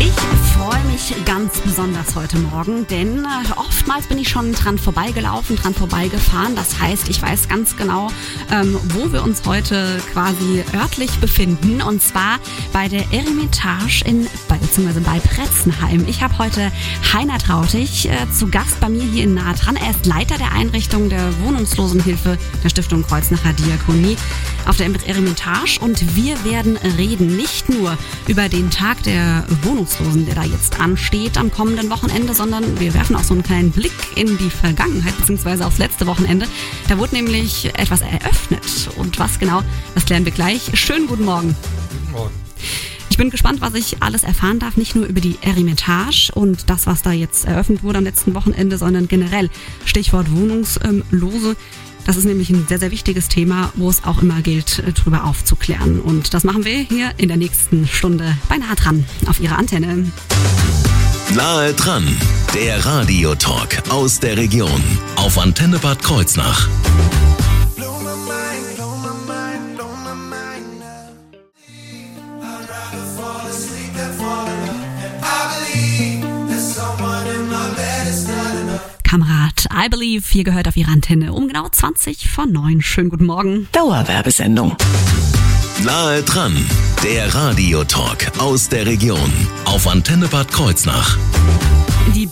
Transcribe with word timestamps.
Ich 0.00 0.12
freue 0.12 0.84
mich 0.84 1.12
ganz 1.24 1.60
besonders 1.60 2.14
heute 2.14 2.38
Morgen, 2.38 2.86
denn 2.86 3.24
äh, 3.24 3.28
oftmals 3.56 4.06
bin 4.06 4.18
ich 4.18 4.28
schon 4.28 4.52
dran 4.52 4.78
vorbeigelaufen, 4.78 5.56
dran 5.56 5.74
vorbeigefahren. 5.74 6.54
Das 6.54 6.78
heißt, 6.78 7.08
ich 7.08 7.20
weiß 7.20 7.48
ganz 7.48 7.76
genau, 7.76 8.08
ähm, 8.52 8.78
wo 8.94 9.12
wir 9.12 9.24
uns 9.24 9.42
heute 9.44 10.00
quasi 10.12 10.62
örtlich 10.72 11.10
befinden. 11.18 11.82
Und 11.82 12.00
zwar 12.00 12.38
bei 12.72 12.88
der 12.88 13.12
Eremitage 13.12 14.04
in, 14.04 14.28
beziehungsweise 14.48 15.00
bei 15.00 15.18
Pretzenheim. 15.18 16.04
Ich 16.08 16.22
habe 16.22 16.38
heute 16.38 16.70
Heiner 17.12 17.38
Trautig 17.38 18.08
äh, 18.08 18.30
zu 18.32 18.48
Gast 18.48 18.78
bei 18.80 18.88
mir 18.88 19.02
hier 19.02 19.24
in 19.24 19.34
Nahe 19.34 19.54
dran. 19.54 19.76
Er 19.76 19.90
ist 19.90 20.06
Leiter 20.06 20.38
der 20.38 20.52
Einrichtung 20.52 21.08
der 21.08 21.36
Wohnungslosenhilfe 21.42 22.38
der 22.62 22.68
Stiftung 22.68 23.02
Kreuznacher 23.02 23.52
Diakonie 23.52 24.16
auf 24.66 24.76
der 24.76 24.86
Eremitage. 25.06 25.80
Und 25.80 26.14
wir 26.14 26.44
werden 26.44 26.76
reden 26.76 27.36
nicht 27.36 27.68
nur 27.68 27.96
über 28.28 28.48
den 28.48 28.70
Tag 28.70 29.02
der 29.02 29.44
Wohnungslosen, 29.88 30.26
der 30.26 30.34
da 30.34 30.44
jetzt 30.44 30.80
ansteht 30.80 31.38
am 31.38 31.50
kommenden 31.50 31.90
Wochenende, 31.90 32.34
sondern 32.34 32.78
wir 32.78 32.94
werfen 32.94 33.16
auch 33.16 33.24
so 33.24 33.34
einen 33.34 33.42
kleinen 33.42 33.70
Blick 33.70 33.92
in 34.16 34.36
die 34.38 34.50
Vergangenheit 34.50 35.16
beziehungsweise 35.16 35.66
aufs 35.66 35.78
letzte 35.78 36.06
Wochenende. 36.06 36.46
Da 36.88 36.98
wurde 36.98 37.14
nämlich 37.14 37.66
etwas 37.74 38.02
eröffnet. 38.02 38.90
Und 38.96 39.18
was 39.18 39.38
genau, 39.38 39.62
das 39.94 40.04
klären 40.04 40.24
wir 40.24 40.32
gleich. 40.32 40.70
Schönen 40.74 41.06
guten 41.06 41.24
Morgen. 41.24 41.56
Guten 41.90 42.12
Morgen. 42.12 42.34
Ich 43.10 43.16
bin 43.16 43.30
gespannt, 43.30 43.60
was 43.60 43.74
ich 43.74 44.02
alles 44.02 44.22
erfahren 44.22 44.58
darf, 44.58 44.76
nicht 44.76 44.94
nur 44.94 45.06
über 45.06 45.20
die 45.20 45.38
Eremitage 45.40 46.30
und 46.34 46.70
das, 46.70 46.86
was 46.86 47.02
da 47.02 47.12
jetzt 47.12 47.46
eröffnet 47.46 47.82
wurde 47.82 47.98
am 47.98 48.04
letzten 48.04 48.34
Wochenende, 48.34 48.78
sondern 48.78 49.08
generell 49.08 49.50
Stichwort 49.84 50.30
Wohnungslose. 50.30 51.56
Das 52.08 52.16
ist 52.16 52.24
nämlich 52.24 52.48
ein 52.48 52.66
sehr, 52.66 52.78
sehr 52.78 52.90
wichtiges 52.90 53.28
Thema, 53.28 53.70
wo 53.74 53.90
es 53.90 54.02
auch 54.04 54.22
immer 54.22 54.40
gilt, 54.40 54.78
äh, 54.78 54.94
drüber 54.94 55.24
aufzuklären. 55.24 56.00
Und 56.00 56.32
das 56.32 56.42
machen 56.42 56.64
wir 56.64 56.78
hier 56.78 57.12
in 57.18 57.28
der 57.28 57.36
nächsten 57.36 57.86
Stunde 57.86 58.34
bei 58.48 58.56
Nahe 58.56 58.76
dran 58.76 59.04
auf 59.26 59.40
Ihrer 59.40 59.58
Antenne. 59.58 60.10
Nahe 61.34 61.74
dran, 61.74 62.06
der 62.54 62.82
Radiotalk 62.86 63.82
aus 63.90 64.20
der 64.20 64.38
Region 64.38 64.82
auf 65.16 65.36
Antenne 65.36 65.78
Bad 65.78 66.02
Kreuznach. 66.02 66.70
I 79.88 79.90
Believe, 79.90 80.24
hier 80.28 80.44
gehört 80.44 80.68
auf 80.68 80.76
Ihre 80.76 80.90
Antenne 80.90 81.32
um 81.32 81.48
genau 81.48 81.66
20 81.66 82.28
vor 82.28 82.44
9. 82.44 82.82
Schönen 82.82 83.08
guten 83.08 83.24
Morgen. 83.24 83.68
Dauerwerbesendung. 83.72 84.76
Nahe 85.82 86.22
dran, 86.24 86.54
der 87.02 87.34
Radiotalk 87.34 88.38
aus 88.38 88.68
der 88.68 88.84
Region 88.84 89.32
auf 89.64 89.86
Antenne 89.86 90.28
Bad 90.28 90.52
Kreuznach. 90.52 91.16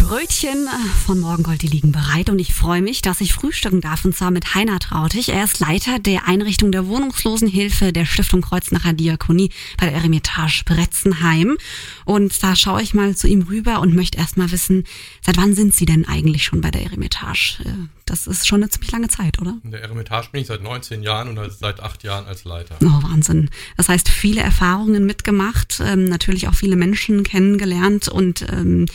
Brötchen 0.06 0.68
äh, 0.68 0.88
von 1.04 1.18
Morgengold, 1.18 1.62
die 1.62 1.66
liegen 1.66 1.90
bereit 1.90 2.30
und 2.30 2.38
ich 2.38 2.54
freue 2.54 2.80
mich, 2.80 3.02
dass 3.02 3.20
ich 3.20 3.32
frühstücken 3.34 3.80
darf 3.80 4.04
und 4.04 4.14
zwar 4.14 4.30
mit 4.30 4.54
Heiner 4.54 4.78
Trautig. 4.78 5.30
Er 5.30 5.42
ist 5.42 5.58
Leiter 5.58 5.98
der 5.98 6.28
Einrichtung 6.28 6.70
der 6.70 6.86
Wohnungslosenhilfe 6.86 7.92
der 7.92 8.04
Stiftung 8.04 8.40
Kreuznacher 8.40 8.92
Diakonie 8.92 9.50
bei 9.78 9.86
der 9.86 9.96
Eremitage 9.96 10.62
Bretzenheim. 10.64 11.58
Und 12.04 12.40
da 12.40 12.54
schaue 12.54 12.82
ich 12.82 12.94
mal 12.94 13.16
zu 13.16 13.26
ihm 13.26 13.42
rüber 13.42 13.80
und 13.80 13.96
möchte 13.96 14.18
erst 14.18 14.36
mal 14.36 14.52
wissen, 14.52 14.84
seit 15.22 15.38
wann 15.38 15.56
sind 15.56 15.74
Sie 15.74 15.86
denn 15.86 16.06
eigentlich 16.06 16.44
schon 16.44 16.60
bei 16.60 16.70
der 16.70 16.84
Eremitage? 16.84 17.88
Das 18.06 18.26
ist 18.28 18.46
schon 18.46 18.62
eine 18.62 18.70
ziemlich 18.70 18.92
lange 18.92 19.08
Zeit, 19.08 19.40
oder? 19.40 19.58
In 19.64 19.72
der 19.72 19.82
Eremitage 19.82 20.28
bin 20.30 20.40
ich 20.40 20.46
seit 20.46 20.62
19 20.62 21.02
Jahren 21.02 21.36
und 21.36 21.52
seit 21.52 21.80
acht 21.80 22.04
Jahren 22.04 22.24
als 22.26 22.44
Leiter. 22.44 22.76
Oh, 22.82 23.02
Wahnsinn. 23.02 23.50
Das 23.76 23.88
heißt, 23.88 24.08
viele 24.08 24.40
Erfahrungen 24.40 25.04
mitgemacht, 25.04 25.80
ähm, 25.84 26.04
natürlich 26.04 26.46
auch 26.46 26.54
viele 26.54 26.76
Menschen 26.76 27.24
kennengelernt 27.24 28.06
und 28.08 28.46
ähm, 28.50 28.86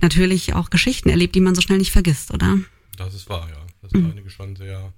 natürlich 0.00 0.54
auch 0.54 0.70
Geschichten 0.70 1.08
erlebt, 1.10 1.34
die 1.34 1.40
man 1.40 1.54
so 1.56 1.60
schnell 1.60 1.78
nicht 1.78 1.90
vergisst, 1.90 2.30
oder? 2.32 2.58
Das 2.96 3.12
ist 3.14 3.28
wahr, 3.28 3.48
ja. 3.50 3.56
Das 3.82 3.90
sind 3.90 4.08
einige 4.08 4.30
schon 4.30 4.54
sehr 4.56 4.92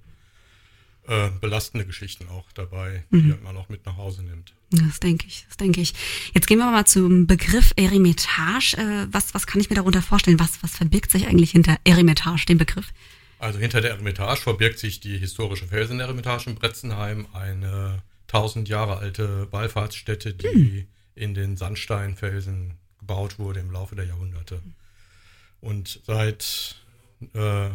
äh, 1.07 1.29
belastende 1.41 1.85
Geschichten 1.85 2.27
auch 2.29 2.51
dabei, 2.53 3.03
Mhm. 3.09 3.21
die 3.23 3.43
man 3.43 3.57
auch 3.57 3.69
mit 3.69 3.85
nach 3.85 3.97
Hause 3.97 4.21
nimmt. 4.23 4.53
Das 4.69 4.99
denke 4.99 5.25
ich, 5.27 5.45
das 5.47 5.57
denke 5.57 5.81
ich. 5.81 5.93
Jetzt 6.33 6.47
gehen 6.47 6.59
wir 6.59 6.69
mal 6.71 6.85
zum 6.85 7.27
Begriff 7.27 7.73
Eremitage. 7.75 8.75
Äh, 8.77 9.07
was, 9.11 9.33
was 9.33 9.47
kann 9.47 9.61
ich 9.61 9.69
mir 9.69 9.75
darunter 9.75 10.01
vorstellen? 10.01 10.39
Was, 10.39 10.61
was 10.61 10.77
verbirgt 10.77 11.11
sich 11.11 11.27
eigentlich 11.27 11.51
hinter 11.51 11.77
Eremitage, 11.83 12.45
dem 12.47 12.57
Begriff? 12.59 12.93
Also 13.43 13.59
hinter 13.59 13.81
der 13.81 13.91
Eremitage 13.91 14.39
verbirgt 14.39 14.79
sich 14.79 15.01
die 15.01 15.17
historische 15.17 15.67
Felseneremitage 15.67 16.49
in 16.49 16.55
Bretzenheim, 16.55 17.27
eine 17.33 18.01
tausend 18.25 18.69
Jahre 18.69 18.99
alte 18.99 19.51
Wallfahrtsstätte, 19.51 20.33
die 20.33 20.87
in 21.13 21.33
den 21.33 21.57
Sandsteinfelsen 21.57 22.77
gebaut 22.99 23.39
wurde 23.39 23.59
im 23.59 23.69
Laufe 23.69 23.97
der 23.97 24.05
Jahrhunderte. 24.05 24.61
Und 25.59 25.99
seit 26.05 26.77
äh, 27.33 27.69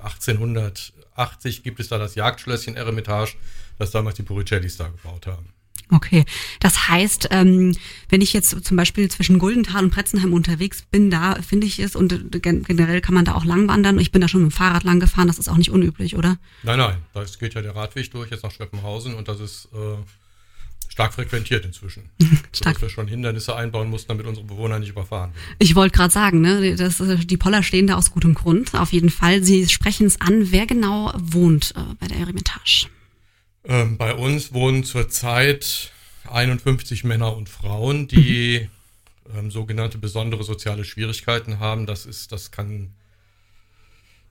1880 0.00 1.62
gibt 1.62 1.78
es 1.78 1.86
da 1.86 1.98
das 1.98 2.16
Jagdschlösschen 2.16 2.74
Eremitage, 2.74 3.34
das 3.78 3.92
damals 3.92 4.16
die 4.16 4.24
Puricellis 4.24 4.76
da 4.76 4.88
gebaut 4.88 5.28
haben. 5.28 5.52
Okay, 5.94 6.24
das 6.58 6.88
heißt, 6.88 7.28
ähm, 7.32 7.76
wenn 8.08 8.22
ich 8.22 8.32
jetzt 8.32 8.64
zum 8.64 8.76
Beispiel 8.78 9.10
zwischen 9.10 9.38
Guldenthal 9.38 9.84
und 9.84 9.90
Pretzenheim 9.90 10.32
unterwegs 10.32 10.82
bin, 10.90 11.10
da 11.10 11.34
finde 11.42 11.66
ich 11.66 11.78
es 11.80 11.94
und 11.94 12.42
gen- 12.42 12.62
generell 12.64 13.02
kann 13.02 13.14
man 13.14 13.26
da 13.26 13.34
auch 13.34 13.44
lang 13.44 13.68
wandern. 13.68 13.98
Ich 14.00 14.10
bin 14.10 14.22
da 14.22 14.26
schon 14.28 14.42
mit 14.42 14.50
dem 14.52 14.56
Fahrrad 14.56 14.84
lang 14.84 15.00
gefahren, 15.00 15.26
das 15.28 15.38
ist 15.38 15.48
auch 15.48 15.58
nicht 15.58 15.70
unüblich, 15.70 16.16
oder? 16.16 16.38
Nein, 16.62 16.78
nein, 16.78 16.96
da 17.12 17.24
geht 17.38 17.52
ja 17.52 17.60
der 17.60 17.76
Radweg 17.76 18.10
durch, 18.10 18.30
jetzt 18.30 18.42
nach 18.42 18.50
Schöppenhausen 18.50 19.12
und 19.14 19.28
das 19.28 19.38
ist 19.38 19.68
äh, 19.74 19.96
stark 20.88 21.12
frequentiert 21.12 21.64
inzwischen. 21.66 22.04
Stark. 22.54 22.76
Sodass 22.76 22.82
wir 22.82 22.88
schon 22.88 23.06
Hindernisse 23.08 23.54
einbauen 23.54 23.90
mussten, 23.90 24.08
damit 24.08 24.26
unsere 24.26 24.46
Bewohner 24.46 24.78
nicht 24.78 24.90
überfahren 24.90 25.34
werden. 25.34 25.56
Ich 25.58 25.74
wollte 25.74 25.94
gerade 25.96 26.12
sagen, 26.12 26.40
ne, 26.40 26.74
das, 26.76 27.00
äh, 27.00 27.16
die 27.18 27.36
Poller 27.36 27.62
stehen 27.62 27.86
da 27.86 27.96
aus 27.96 28.10
gutem 28.10 28.32
Grund, 28.34 28.74
auf 28.74 28.92
jeden 28.92 29.10
Fall. 29.10 29.42
Sie 29.44 29.68
sprechen 29.68 30.06
es 30.06 30.20
an, 30.22 30.52
wer 30.52 30.66
genau 30.66 31.12
wohnt 31.18 31.74
äh, 31.76 31.80
bei 32.00 32.08
der 32.08 32.16
Eremitage. 32.18 32.86
Ähm, 33.64 33.96
bei 33.96 34.14
uns 34.14 34.52
wohnen 34.52 34.84
zurzeit 34.84 35.92
51 36.30 37.04
Männer 37.04 37.36
und 37.36 37.48
Frauen, 37.48 38.08
die 38.08 38.68
ähm, 39.34 39.50
sogenannte 39.50 39.98
besondere 39.98 40.42
soziale 40.42 40.84
Schwierigkeiten 40.84 41.60
haben. 41.60 41.86
Das 41.86 42.06
ist, 42.06 42.32
das 42.32 42.50
kann, 42.50 42.92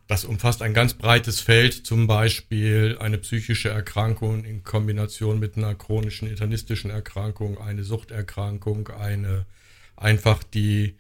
das 0.08 0.26
umfasst 0.26 0.62
ein 0.62 0.74
ganz 0.74 0.94
breites 0.94 1.40
Feld, 1.40 1.74
zum 1.74 2.08
Beispiel 2.08 2.98
eine 3.00 3.18
psychische 3.18 3.70
Erkrankung 3.70 4.44
in 4.44 4.64
Kombination 4.64 5.40
mit 5.40 5.56
einer 5.56 5.76
chronischen 5.76 6.28
internistischen 6.28 6.92
Erkrankung, 6.92 7.58
eine 7.60 7.84
Suchterkrankung, 7.84 8.90
eine 8.90 9.46
einfach 9.96 10.44
die 10.44 10.96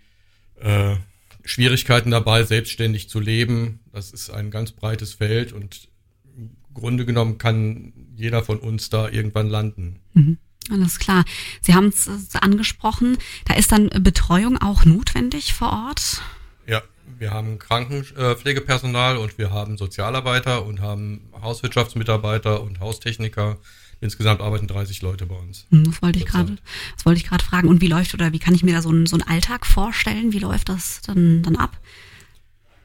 äh, 0.61 0.95
Schwierigkeiten 1.43 2.11
dabei, 2.11 2.43
selbstständig 2.43 3.09
zu 3.09 3.19
leben. 3.19 3.79
Das 3.91 4.11
ist 4.11 4.29
ein 4.29 4.51
ganz 4.51 4.71
breites 4.71 5.15
Feld 5.15 5.51
und 5.51 5.90
Grunde 6.73 7.05
genommen 7.05 7.37
kann 7.37 7.93
jeder 8.15 8.43
von 8.43 8.59
uns 8.59 8.89
da 8.89 9.09
irgendwann 9.09 9.49
landen. 9.49 9.99
Alles 10.69 10.99
klar. 10.99 11.25
Sie 11.61 11.73
haben 11.73 11.87
es 11.87 12.07
äh, 12.07 12.37
angesprochen, 12.39 13.17
da 13.45 13.55
ist 13.55 13.71
dann 13.71 13.89
Betreuung 13.89 14.57
auch 14.61 14.85
notwendig 14.85 15.53
vor 15.53 15.71
Ort. 15.71 16.21
Ja, 16.67 16.81
wir 17.17 17.31
haben 17.31 17.57
Krankenpflegepersonal 17.59 19.17
und 19.17 19.37
wir 19.37 19.51
haben 19.51 19.77
Sozialarbeiter 19.77 20.65
und 20.65 20.81
haben 20.81 21.29
Hauswirtschaftsmitarbeiter 21.41 22.61
und 22.61 22.79
Haustechniker. 22.79 23.57
Insgesamt 24.03 24.41
arbeiten 24.41 24.67
30 24.67 25.03
Leute 25.03 25.27
bei 25.27 25.35
uns. 25.35 25.67
Hm, 25.69 25.83
Das 25.83 26.01
wollte 26.01 26.17
ich 26.17 26.25
gerade, 26.25 26.57
das 26.95 27.05
wollte 27.05 27.19
ich 27.21 27.27
gerade 27.27 27.43
fragen. 27.43 27.67
Und 27.67 27.81
wie 27.81 27.87
läuft 27.87 28.13
oder 28.15 28.33
wie 28.33 28.39
kann 28.39 28.55
ich 28.55 28.63
mir 28.63 28.73
da 28.73 28.81
so 28.81 28.89
einen, 28.89 29.05
so 29.05 29.15
einen 29.15 29.27
Alltag 29.27 29.65
vorstellen? 29.65 30.33
Wie 30.33 30.39
läuft 30.39 30.69
das 30.69 31.01
dann, 31.01 31.43
dann 31.43 31.55
ab? 31.55 31.79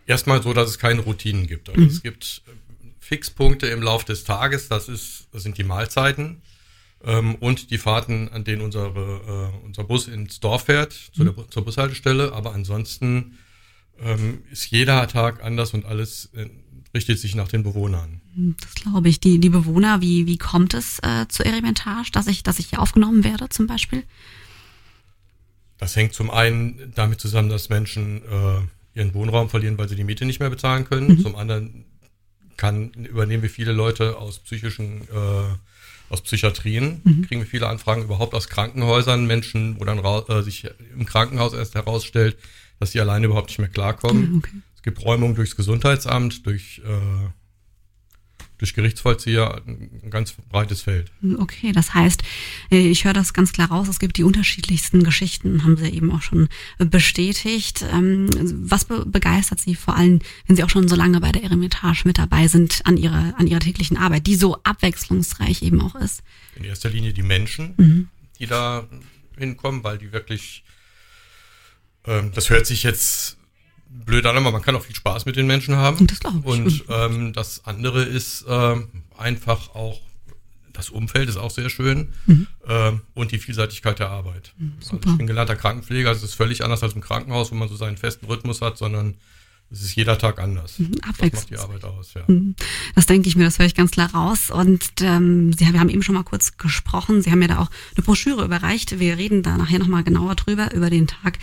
Erstmal 0.06 0.42
so, 0.42 0.52
dass 0.52 0.68
es 0.68 0.78
keine 0.78 1.00
Routinen 1.00 1.46
gibt. 1.46 1.70
Also 1.70 1.82
es 1.84 2.02
gibt 2.02 2.42
äh, 2.46 2.50
Fixpunkte 3.06 3.66
im 3.68 3.82
Lauf 3.82 4.04
des 4.04 4.24
Tages, 4.24 4.68
das, 4.68 4.88
ist, 4.88 5.28
das 5.32 5.44
sind 5.44 5.58
die 5.58 5.64
Mahlzeiten 5.64 6.42
ähm, 7.04 7.36
und 7.36 7.70
die 7.70 7.78
Fahrten, 7.78 8.28
an 8.30 8.42
denen 8.42 8.62
unsere, 8.62 8.88
äh, 8.88 9.64
unser 9.64 9.84
Bus 9.84 10.08
ins 10.08 10.40
Dorf 10.40 10.64
fährt, 10.64 10.92
zu 11.14 11.22
der, 11.22 11.30
Bu- 11.30 11.44
zur 11.44 11.64
Bushaltestelle. 11.64 12.32
Aber 12.32 12.52
ansonsten 12.52 13.38
ähm, 14.00 14.42
ist 14.50 14.70
jeder 14.72 15.06
Tag 15.06 15.44
anders 15.44 15.72
und 15.72 15.84
alles 15.84 16.30
äh, 16.34 16.48
richtet 16.94 17.20
sich 17.20 17.36
nach 17.36 17.48
den 17.48 17.62
Bewohnern. 17.62 18.20
Das 18.60 18.74
glaube 18.74 19.08
ich. 19.08 19.20
Die, 19.20 19.38
die 19.38 19.50
Bewohner, 19.50 20.00
wie, 20.00 20.26
wie 20.26 20.38
kommt 20.38 20.74
es 20.74 20.98
äh, 21.00 21.26
zur 21.28 21.46
Eremitage, 21.46 22.10
dass 22.10 22.26
ich, 22.26 22.42
dass 22.42 22.58
ich 22.58 22.70
hier 22.70 22.80
aufgenommen 22.80 23.22
werde 23.22 23.48
zum 23.50 23.66
Beispiel? 23.68 24.02
Das 25.78 25.94
hängt 25.94 26.12
zum 26.12 26.30
einen 26.30 26.92
damit 26.94 27.20
zusammen, 27.20 27.50
dass 27.50 27.68
Menschen 27.68 28.22
äh, 28.22 28.98
ihren 28.98 29.14
Wohnraum 29.14 29.48
verlieren, 29.48 29.78
weil 29.78 29.88
sie 29.88 29.94
die 29.94 30.04
Miete 30.04 30.24
nicht 30.24 30.40
mehr 30.40 30.50
bezahlen 30.50 30.84
können. 30.84 31.20
Zum 31.20 31.36
anderen 31.36 31.84
kann, 32.56 32.90
übernehmen 32.92 33.42
wir 33.42 33.50
viele 33.50 33.72
Leute 33.72 34.16
aus 34.18 34.38
psychischen 34.38 35.02
äh, 35.02 35.54
aus 36.08 36.20
Psychiatrien 36.20 37.02
kriegen 37.26 37.40
wir 37.40 37.48
viele 37.48 37.68
Anfragen, 37.68 38.04
überhaupt 38.04 38.34
aus 38.34 38.48
Krankenhäusern, 38.48 39.26
Menschen, 39.26 39.80
wo 39.80 39.84
dann 39.84 39.98
äh, 39.98 40.42
sich 40.42 40.68
im 40.96 41.04
Krankenhaus 41.06 41.52
erst 41.52 41.74
herausstellt, 41.74 42.36
dass 42.78 42.92
sie 42.92 43.00
alleine 43.00 43.26
überhaupt 43.26 43.48
nicht 43.48 43.58
mehr 43.58 43.68
klarkommen. 43.68 44.36
Okay. 44.38 44.56
Es 44.76 44.82
gibt 44.82 45.04
Räumungen 45.04 45.34
durchs 45.34 45.56
Gesundheitsamt, 45.56 46.46
durch, 46.46 46.80
äh, 46.84 47.28
durch 48.58 48.74
Gerichtsvollzieher, 48.74 49.62
ein 49.66 50.10
ganz 50.10 50.32
breites 50.50 50.82
Feld. 50.82 51.10
Okay, 51.38 51.72
das 51.72 51.94
heißt, 51.94 52.22
äh, 52.70 52.78
ich 52.78 53.04
höre 53.04 53.12
das 53.12 53.34
ganz 53.34 53.52
klar 53.52 53.68
raus, 53.68 53.88
es 53.88 53.98
gibt 53.98 54.16
die 54.16 54.24
unterschiedlichsten 54.24 55.02
Geschichten, 55.02 55.64
haben 55.64 55.76
Sie 55.76 55.88
eben 55.88 56.10
auch 56.10 56.22
schon 56.22 56.48
bestätigt. 56.78 57.84
Ähm, 57.92 58.28
Was 58.68 58.86
be 58.86 59.04
begeistert 59.06 59.60
Sie 59.60 59.74
vor 59.74 59.96
allem, 59.96 60.20
wenn 60.46 60.56
Sie 60.56 60.64
auch 60.64 60.70
schon 60.70 60.88
so 60.88 60.96
lange 60.96 61.20
bei 61.20 61.32
der 61.32 61.42
Eremitage 61.42 62.02
mit 62.04 62.18
dabei 62.18 62.48
sind, 62.48 62.80
an 62.84 62.96
Ihrer, 62.96 63.34
an 63.36 63.46
Ihrer 63.46 63.60
täglichen 63.60 63.96
Arbeit, 63.96 64.26
die 64.26 64.36
so 64.36 64.56
abwechslungsreich 64.62 65.62
eben 65.62 65.80
auch 65.80 65.94
ist? 65.94 66.22
In 66.54 66.64
erster 66.64 66.88
Linie 66.88 67.12
die 67.12 67.22
Menschen, 67.22 68.08
die 68.38 68.46
da 68.46 68.88
hinkommen, 69.36 69.84
weil 69.84 69.98
die 69.98 70.12
wirklich, 70.12 70.64
ähm, 72.06 72.32
das 72.34 72.50
hört 72.50 72.66
sich 72.66 72.82
jetzt 72.82 73.36
blöd 73.88 74.26
an, 74.26 74.36
aber 74.36 74.50
man 74.50 74.62
kann 74.62 74.76
auch 74.76 74.82
viel 74.82 74.94
Spaß 74.94 75.26
mit 75.26 75.36
den 75.36 75.46
Menschen 75.46 75.76
haben. 75.76 76.06
Das 76.06 76.20
glaube 76.20 76.38
ich. 76.38 76.46
Und 76.46 76.84
ähm, 76.88 77.32
das 77.32 77.64
andere 77.64 78.02
ist 78.02 78.44
ähm, 78.48 78.88
einfach 79.16 79.74
auch, 79.74 80.00
das 80.72 80.90
Umfeld 80.90 81.28
ist 81.28 81.38
auch 81.38 81.50
sehr 81.50 81.70
schön 81.70 82.12
ähm, 82.68 83.00
und 83.14 83.32
die 83.32 83.38
Vielseitigkeit 83.38 83.98
der 83.98 84.10
Arbeit. 84.10 84.52
Also 84.80 84.96
ich 84.96 85.16
bin 85.16 85.26
gelernter 85.26 85.56
Krankenpfleger, 85.56 86.10
also 86.10 86.24
es 86.24 86.32
ist 86.32 86.36
völlig 86.36 86.62
anders 86.62 86.82
als 86.82 86.92
im 86.92 87.00
Krankenhaus, 87.00 87.50
wo 87.50 87.54
man 87.54 87.68
so 87.68 87.76
seinen 87.76 87.96
festen 87.96 88.26
Rhythmus 88.26 88.60
hat, 88.60 88.76
sondern 88.76 89.14
es 89.68 89.82
ist 89.82 89.96
jeder 89.96 90.16
Tag 90.16 90.38
anders. 90.38 90.76
Das 90.78 91.32
macht 91.32 91.50
die. 91.50 91.56
Arbeit 91.56 91.84
aus, 91.84 92.14
ja. 92.14 92.24
Das 92.94 93.06
denke 93.06 93.28
ich 93.28 93.34
mir, 93.34 93.44
das 93.44 93.58
höre 93.58 93.66
ich 93.66 93.74
ganz 93.74 93.90
klar 93.90 94.14
raus. 94.14 94.50
Und 94.50 94.84
ähm, 95.00 95.52
Sie, 95.52 95.72
wir 95.72 95.80
haben 95.80 95.88
eben 95.88 96.02
schon 96.02 96.14
mal 96.14 96.22
kurz 96.22 96.56
gesprochen. 96.56 97.20
Sie 97.20 97.32
haben 97.32 97.40
mir 97.40 97.48
da 97.48 97.58
auch 97.58 97.70
eine 97.96 98.04
Broschüre 98.04 98.44
überreicht. 98.44 99.00
Wir 99.00 99.18
reden 99.18 99.42
da 99.42 99.56
nachher 99.56 99.80
nochmal 99.80 100.04
genauer 100.04 100.36
drüber, 100.36 100.72
über 100.72 100.88
den 100.88 101.08
Tag 101.08 101.38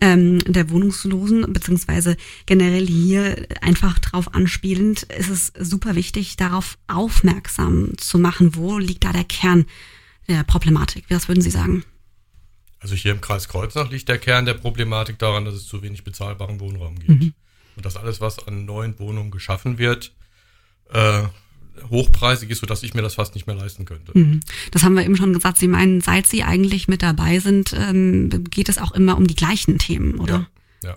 ähm, 0.00 0.38
der 0.46 0.70
Wohnungslosen, 0.70 1.52
beziehungsweise 1.52 2.16
generell 2.46 2.86
hier 2.86 3.46
einfach 3.60 3.98
drauf 3.98 4.34
anspielend, 4.34 5.02
ist 5.04 5.28
es 5.28 5.52
super 5.58 5.94
wichtig, 5.94 6.36
darauf 6.36 6.78
aufmerksam 6.86 7.98
zu 7.98 8.18
machen, 8.18 8.56
wo 8.56 8.78
liegt 8.78 9.04
da 9.04 9.12
der 9.12 9.24
Kern 9.24 9.66
der 10.28 10.44
Problematik. 10.44 11.04
Was 11.10 11.28
würden 11.28 11.42
Sie 11.42 11.50
sagen? 11.50 11.84
Also 12.80 12.94
hier 12.94 13.12
im 13.12 13.20
Kreis 13.20 13.48
Kreuznach 13.48 13.90
liegt 13.90 14.08
der 14.08 14.18
Kern 14.18 14.46
der 14.46 14.54
Problematik 14.54 15.18
daran, 15.18 15.44
dass 15.44 15.54
es 15.54 15.66
zu 15.66 15.82
wenig 15.82 16.04
bezahlbaren 16.04 16.60
Wohnraum 16.60 16.98
gibt. 16.98 17.34
Und 17.76 17.84
dass 17.84 17.96
alles, 17.96 18.20
was 18.20 18.46
an 18.46 18.64
neuen 18.64 18.98
Wohnungen 18.98 19.30
geschaffen 19.30 19.78
wird, 19.78 20.12
äh, 20.92 21.22
hochpreisig 21.90 22.48
ist, 22.50 22.60
sodass 22.60 22.82
ich 22.82 22.94
mir 22.94 23.02
das 23.02 23.14
fast 23.14 23.34
nicht 23.34 23.46
mehr 23.46 23.56
leisten 23.56 23.84
könnte. 23.84 24.16
Mhm. 24.18 24.40
Das 24.70 24.82
haben 24.82 24.96
wir 24.96 25.04
eben 25.04 25.16
schon 25.16 25.34
gesagt. 25.34 25.58
Sie 25.58 25.68
meinen, 25.68 26.00
seit 26.00 26.26
Sie 26.26 26.42
eigentlich 26.42 26.88
mit 26.88 27.02
dabei 27.02 27.38
sind, 27.38 27.74
ähm, 27.74 28.30
geht 28.50 28.70
es 28.70 28.78
auch 28.78 28.92
immer 28.92 29.16
um 29.16 29.26
die 29.26 29.34
gleichen 29.34 29.78
Themen, 29.78 30.18
oder? 30.18 30.48
Ja, 30.82 30.90
ja. 30.90 30.96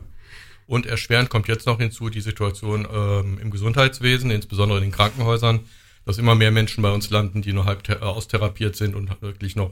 Und 0.68 0.86
erschwerend 0.86 1.30
kommt 1.30 1.50
jetzt 1.50 1.66
noch 1.66 1.80
hinzu 1.80 2.10
die 2.10 2.22
Situation 2.22 2.88
ähm, 2.90 3.40
im 3.42 3.52
Gesundheitswesen, 3.52 4.32
insbesondere 4.32 4.78
in 4.78 4.86
den 4.86 4.94
Krankenhäusern, 4.94 5.62
dass 6.06 6.18
immer 6.18 6.36
mehr 6.36 6.52
Menschen 6.52 6.82
bei 6.82 6.92
uns 6.92 7.10
landen, 7.10 7.42
die 7.42 7.52
nur 7.52 7.66
halb 7.66 7.84
thera- 7.84 8.02
austherapiert 8.02 8.78
sind 8.78 8.96
und 8.96 9.22
wirklich 9.22 9.58
noch 9.58 9.72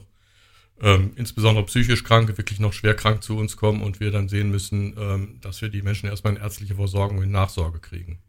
ähm, 0.81 1.11
insbesondere 1.15 1.65
psychisch 1.65 2.03
Kranke 2.03 2.37
wirklich 2.37 2.59
noch 2.59 2.73
schwer 2.73 2.93
krank 2.93 3.23
zu 3.23 3.35
uns 3.35 3.57
kommen 3.57 3.81
und 3.81 3.99
wir 3.99 4.11
dann 4.11 4.29
sehen 4.29 4.51
müssen, 4.51 4.95
ähm, 4.97 5.37
dass 5.41 5.61
wir 5.61 5.69
die 5.69 5.81
Menschen 5.81 6.07
erstmal 6.07 6.33
in 6.35 6.39
ärztliche 6.39 6.75
Versorgung 6.75 7.17
und 7.17 7.31
Nachsorge 7.31 7.79
kriegen. 7.79 8.19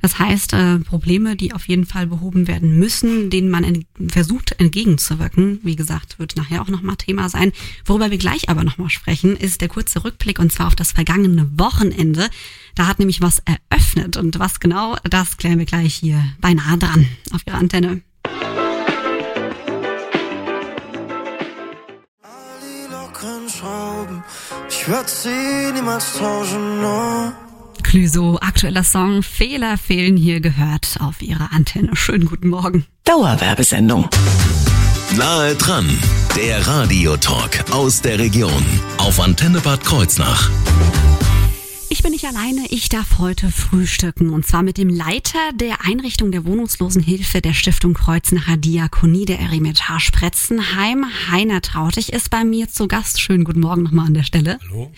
Das 0.00 0.18
heißt, 0.18 0.54
äh, 0.54 0.78
Probleme, 0.78 1.36
die 1.36 1.52
auf 1.52 1.68
jeden 1.68 1.84
Fall 1.84 2.06
behoben 2.06 2.48
werden 2.48 2.78
müssen, 2.78 3.28
denen 3.28 3.50
man 3.50 3.64
en 3.64 3.84
versucht 4.08 4.58
entgegenzuwirken, 4.58 5.60
wie 5.62 5.76
gesagt, 5.76 6.18
wird 6.18 6.36
nachher 6.36 6.62
auch 6.62 6.68
nochmal 6.68 6.96
Thema 6.96 7.28
sein. 7.28 7.52
Worüber 7.84 8.10
wir 8.10 8.18
gleich 8.18 8.48
aber 8.48 8.64
nochmal 8.64 8.88
sprechen, 8.88 9.36
ist 9.36 9.60
der 9.60 9.68
kurze 9.68 10.02
Rückblick 10.04 10.38
und 10.38 10.50
zwar 10.50 10.68
auf 10.68 10.76
das 10.76 10.92
vergangene 10.92 11.50
Wochenende. 11.58 12.30
Da 12.74 12.86
hat 12.86 12.98
nämlich 12.98 13.20
was 13.20 13.42
eröffnet 13.44 14.16
und 14.16 14.38
was 14.38 14.60
genau, 14.60 14.96
das 15.04 15.36
klären 15.36 15.58
wir 15.58 15.66
gleich 15.66 15.94
hier 15.94 16.24
beinahe 16.40 16.78
dran 16.78 17.06
auf 17.32 17.42
Ihrer 17.46 17.58
Antenne. 17.58 18.00
Ich 24.84 24.88
würde 24.90 25.08
sie 25.08 25.72
niemals 25.72 26.12
tauschen, 26.12 26.82
no. 26.82 27.32
Clüso, 27.82 28.38
aktueller 28.40 28.84
Song, 28.84 29.22
Fehler 29.22 29.78
fehlen 29.78 30.16
hier 30.16 30.40
gehört 30.40 30.98
auf 31.00 31.22
Ihrer 31.22 31.52
Antenne. 31.52 31.96
Schönen 31.96 32.26
guten 32.26 32.48
Morgen. 32.48 32.84
Dauerwerbesendung. 33.04 34.08
Nahe 35.16 35.54
dran, 35.54 35.88
der 36.36 36.66
Radiotalk 36.66 37.64
aus 37.70 38.02
der 38.02 38.18
Region 38.18 38.64
auf 38.98 39.20
Antenne 39.20 39.60
Bad 39.60 39.82
Kreuznach. 39.84 40.50
Ich 41.96 42.02
bin 42.02 42.10
nicht 42.10 42.24
alleine, 42.26 42.66
ich 42.70 42.88
darf 42.88 43.18
heute 43.18 43.52
frühstücken 43.52 44.30
und 44.30 44.44
zwar 44.44 44.64
mit 44.64 44.78
dem 44.78 44.88
Leiter 44.88 45.38
der 45.54 45.84
Einrichtung 45.84 46.32
der 46.32 46.44
Wohnungslosenhilfe 46.44 47.40
der 47.40 47.54
Stiftung 47.54 47.94
Kreuznacher 47.94 48.56
Diakonie 48.56 49.26
der 49.26 49.38
Eremitage 49.38 50.10
Pretzenheim. 50.10 51.06
Heiner 51.30 51.62
Trautig 51.62 52.12
ist 52.12 52.30
bei 52.30 52.42
mir 52.42 52.68
zu 52.68 52.88
Gast. 52.88 53.20
Schönen 53.20 53.44
guten 53.44 53.60
Morgen 53.60 53.84
nochmal 53.84 54.06
an 54.08 54.14
der 54.14 54.24
Stelle. 54.24 54.58
Hallo? 54.68 54.90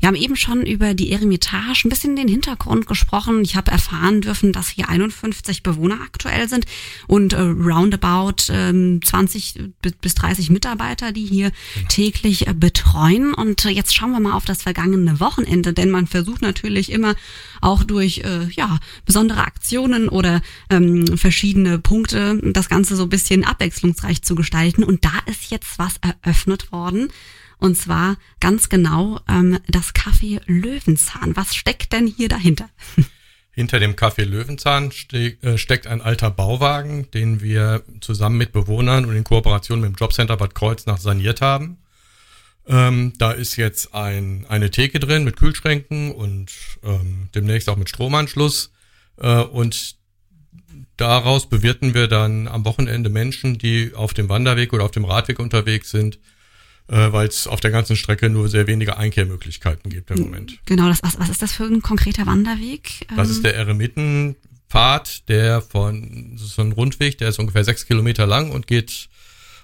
Wir 0.00 0.06
haben 0.06 0.16
eben 0.16 0.36
schon 0.36 0.64
über 0.64 0.94
die 0.94 1.12
Eremitage 1.12 1.82
ein 1.84 1.90
bisschen 1.90 2.16
den 2.16 2.28
Hintergrund 2.28 2.86
gesprochen. 2.86 3.42
Ich 3.42 3.54
habe 3.54 3.70
erfahren 3.70 4.22
dürfen, 4.22 4.54
dass 4.54 4.70
hier 4.70 4.88
51 4.88 5.62
Bewohner 5.62 6.00
aktuell 6.02 6.48
sind 6.48 6.64
und 7.08 7.34
äh, 7.34 7.40
roundabout 7.40 8.50
ähm, 8.50 9.00
20 9.04 9.60
bi- 9.82 9.92
bis 10.00 10.14
30 10.14 10.48
Mitarbeiter, 10.48 11.12
die 11.12 11.26
hier 11.26 11.52
täglich 11.90 12.46
äh, 12.46 12.54
betreuen. 12.54 13.34
Und 13.34 13.66
äh, 13.66 13.68
jetzt 13.68 13.94
schauen 13.94 14.12
wir 14.12 14.20
mal 14.20 14.32
auf 14.32 14.46
das 14.46 14.62
vergangene 14.62 15.20
Wochenende, 15.20 15.74
denn 15.74 15.90
man 15.90 16.06
versucht 16.06 16.37
natürlich 16.42 16.90
immer 16.92 17.14
auch 17.60 17.84
durch 17.84 18.18
äh, 18.18 18.44
ja 18.50 18.78
besondere 19.04 19.40
Aktionen 19.40 20.08
oder 20.08 20.40
ähm, 20.70 21.16
verschiedene 21.16 21.78
Punkte 21.78 22.40
das 22.42 22.68
Ganze 22.68 22.96
so 22.96 23.04
ein 23.04 23.08
bisschen 23.08 23.44
abwechslungsreich 23.44 24.22
zu 24.22 24.34
gestalten. 24.34 24.84
Und 24.84 25.04
da 25.04 25.12
ist 25.26 25.50
jetzt 25.50 25.78
was 25.78 25.94
eröffnet 26.00 26.72
worden. 26.72 27.08
Und 27.58 27.76
zwar 27.76 28.16
ganz 28.40 28.68
genau 28.68 29.20
ähm, 29.28 29.58
das 29.66 29.94
Café 29.94 30.40
Löwenzahn. 30.46 31.36
Was 31.36 31.54
steckt 31.54 31.92
denn 31.92 32.06
hier 32.06 32.28
dahinter? 32.28 32.68
Hinter 33.50 33.80
dem 33.80 33.96
Café 33.96 34.22
Löwenzahn 34.24 34.92
ste 34.92 35.36
äh, 35.42 35.58
steckt 35.58 35.88
ein 35.88 36.00
alter 36.00 36.30
Bauwagen, 36.30 37.10
den 37.10 37.40
wir 37.40 37.82
zusammen 38.00 38.38
mit 38.38 38.52
Bewohnern 38.52 39.04
und 39.04 39.16
in 39.16 39.24
Kooperation 39.24 39.80
mit 39.80 39.90
dem 39.90 39.96
Jobcenter 39.96 40.36
Bad 40.36 40.54
Kreuznach 40.54 40.98
saniert 40.98 41.40
haben. 41.40 41.78
Ähm, 42.68 43.14
da 43.16 43.32
ist 43.32 43.56
jetzt 43.56 43.94
ein, 43.94 44.44
eine 44.48 44.70
Theke 44.70 45.00
drin 45.00 45.24
mit 45.24 45.36
Kühlschränken 45.36 46.12
und 46.12 46.52
ähm, 46.84 47.28
demnächst 47.34 47.68
auch 47.70 47.76
mit 47.76 47.88
Stromanschluss. 47.88 48.72
Äh, 49.16 49.40
und 49.40 49.96
daraus 50.98 51.48
bewirten 51.48 51.94
wir 51.94 52.08
dann 52.08 52.46
am 52.46 52.64
Wochenende 52.66 53.08
Menschen, 53.08 53.56
die 53.56 53.94
auf 53.94 54.12
dem 54.12 54.28
Wanderweg 54.28 54.72
oder 54.74 54.84
auf 54.84 54.90
dem 54.90 55.06
Radweg 55.06 55.38
unterwegs 55.38 55.90
sind, 55.90 56.18
äh, 56.88 57.10
weil 57.12 57.28
es 57.28 57.46
auf 57.46 57.60
der 57.60 57.70
ganzen 57.70 57.96
Strecke 57.96 58.28
nur 58.28 58.50
sehr 58.50 58.66
wenige 58.66 58.98
Einkehrmöglichkeiten 58.98 59.90
gibt 59.90 60.10
im 60.10 60.20
Moment. 60.20 60.58
Genau, 60.66 60.88
das, 60.88 61.02
was, 61.02 61.18
was 61.18 61.30
ist 61.30 61.40
das 61.40 61.52
für 61.52 61.64
ein 61.64 61.80
konkreter 61.80 62.26
Wanderweg? 62.26 63.06
Das 63.16 63.28
Ähm, 63.28 63.34
ist 63.34 63.44
der 63.44 63.54
Eremitenpfad, 63.54 65.28
der 65.28 65.62
von, 65.62 66.32
das 66.34 66.42
ist 66.42 66.54
so 66.54 66.62
ein 66.62 66.72
Rundweg, 66.72 67.16
der 67.16 67.30
ist 67.30 67.38
ungefähr 67.38 67.64
sechs 67.64 67.86
Kilometer 67.86 68.26
lang 68.26 68.50
und 68.50 68.66
geht 68.66 69.08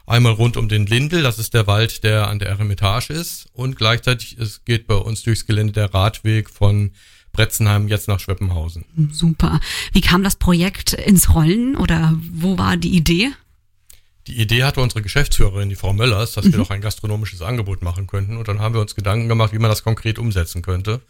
einmal 0.06 0.32
rund 0.32 0.56
um 0.56 0.68
den 0.68 0.86
Lindel, 0.86 1.22
das 1.22 1.38
ist 1.38 1.54
der 1.54 1.66
Wald, 1.66 2.04
der 2.04 2.28
an 2.28 2.38
der 2.38 2.48
Eremitage 2.48 3.12
ist 3.12 3.46
und 3.52 3.76
gleichzeitig 3.76 4.36
es 4.38 4.64
geht 4.64 4.86
bei 4.86 4.94
uns 4.94 5.22
durchs 5.22 5.46
Gelände 5.46 5.72
der 5.72 5.92
Radweg 5.94 6.50
von 6.50 6.92
Bretzenheim 7.32 7.88
jetzt 7.88 8.08
nach 8.08 8.20
Schweppenhausen. 8.20 8.84
Super. 9.10 9.60
Wie 9.92 10.00
kam 10.00 10.22
das 10.22 10.36
Projekt 10.36 10.92
ins 10.92 11.34
Rollen 11.34 11.76
oder 11.76 12.14
wo 12.32 12.58
war 12.58 12.76
die 12.76 12.94
Idee? 12.96 13.32
Die 14.26 14.40
Idee 14.40 14.64
hatte 14.64 14.80
unsere 14.80 15.02
Geschäftsführerin, 15.02 15.68
die 15.68 15.74
Frau 15.74 15.92
Möllers, 15.92 16.32
dass 16.32 16.46
wir 16.46 16.52
doch 16.52 16.70
ein 16.70 16.80
gastronomisches 16.80 17.42
Angebot 17.42 17.82
machen 17.82 18.06
könnten 18.06 18.38
und 18.38 18.48
dann 18.48 18.60
haben 18.60 18.74
wir 18.74 18.80
uns 18.80 18.94
Gedanken 18.94 19.28
gemacht, 19.28 19.52
wie 19.52 19.58
man 19.58 19.68
das 19.68 19.84
konkret 19.84 20.18
umsetzen 20.18 20.62
könnte. 20.62 21.02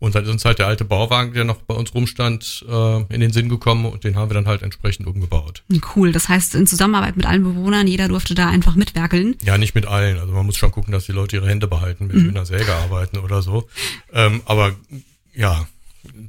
Und 0.00 0.14
dann 0.14 0.24
ist 0.24 0.30
uns 0.30 0.44
halt 0.46 0.58
der 0.58 0.66
alte 0.66 0.84
Bauwagen, 0.84 1.34
der 1.34 1.44
noch 1.44 1.58
bei 1.58 1.74
uns 1.74 1.94
rumstand, 1.94 2.64
äh, 2.68 3.14
in 3.14 3.20
den 3.20 3.32
Sinn 3.32 3.50
gekommen 3.50 3.84
und 3.84 4.02
den 4.02 4.16
haben 4.16 4.30
wir 4.30 4.34
dann 4.34 4.46
halt 4.46 4.62
entsprechend 4.62 5.06
umgebaut. 5.06 5.62
Cool. 5.94 6.10
Das 6.10 6.28
heißt, 6.28 6.54
in 6.54 6.66
Zusammenarbeit 6.66 7.16
mit 7.16 7.26
allen 7.26 7.44
Bewohnern, 7.44 7.86
jeder 7.86 8.08
durfte 8.08 8.34
da 8.34 8.48
einfach 8.48 8.74
mitwerkeln. 8.74 9.36
Ja, 9.44 9.58
nicht 9.58 9.74
mit 9.74 9.86
allen. 9.86 10.18
Also 10.18 10.32
man 10.32 10.46
muss 10.46 10.56
schon 10.56 10.72
gucken, 10.72 10.92
dass 10.92 11.04
die 11.04 11.12
Leute 11.12 11.36
ihre 11.36 11.48
Hände 11.48 11.68
behalten, 11.68 12.08
wenn 12.08 12.18
sie 12.18 12.26
mit 12.26 12.36
einer 12.36 12.46
Säge 12.46 12.74
arbeiten 12.74 13.18
oder 13.18 13.42
so. 13.42 13.68
Ähm, 14.12 14.40
aber 14.46 14.72
ja, 15.34 15.66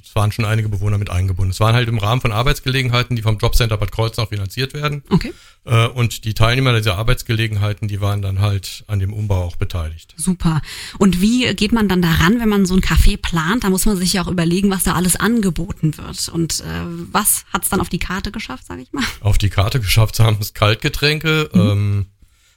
es 0.04 0.16
waren 0.16 0.32
schon 0.32 0.46
einige 0.46 0.70
Bewohner 0.70 0.98
mit 0.98 1.10
eingebunden. 1.10 1.52
Es 1.52 1.60
waren 1.60 1.74
halt 1.76 1.88
im 1.88 1.98
Rahmen 1.98 2.22
von 2.22 2.32
Arbeitsgelegenheiten, 2.32 3.16
die 3.16 3.22
vom 3.22 3.38
Jobcenter 3.38 3.78
Bad 3.78 3.92
Kreuznach 3.92 4.30
finanziert 4.30 4.74
werden. 4.74 5.04
Okay. 5.10 5.34
Äh, 5.66 5.88
und 5.88 6.26
die 6.26 6.34
Teilnehmer 6.34 6.76
dieser 6.76 6.98
Arbeitsgelegenheiten, 6.98 7.88
die 7.88 8.02
waren 8.02 8.22
dann 8.22 8.40
halt 8.40 8.84
an 8.88 9.00
dem 9.00 9.14
Umbau 9.14 9.44
auch 9.44 9.56
beteiligt. 9.56 10.14
Super. 10.18 10.62
Und 10.98 11.22
wie 11.22 11.54
geht 11.56 11.72
man 11.72 11.88
dann 11.88 12.02
daran, 12.02 12.40
wenn 12.40 12.50
man 12.50 12.66
so 12.66 12.76
ein 12.76 12.82
Café 12.82 13.18
plant? 13.18 13.64
Da 13.64 13.70
muss 13.70 13.86
man 13.86 13.98
sich 13.98 14.14
ja 14.14 14.24
auch 14.24 14.28
überlegen, 14.28 14.70
was 14.72 14.84
da 14.84 14.94
alles 14.94 15.16
angeboten 15.16 15.98
wird. 15.98 16.30
Und 16.30 16.60
äh, 16.62 16.82
was 17.12 17.46
hat's 17.54 17.70
dann 17.70 17.80
auf 17.82 17.90
die 17.90 18.00
Karte 18.00 18.32
geschafft, 18.32 18.66
sage 18.66 18.82
ich 18.82 18.92
mal? 18.92 19.04
Auf 19.22 19.38
die 19.38 19.50
Karte 19.50 19.80
geschafft 19.80 20.20
haben 20.20 20.38
es 20.42 20.54
Kaltgetränke, 20.54 21.50
Mhm. 21.54 21.60
ähm, 21.62 22.06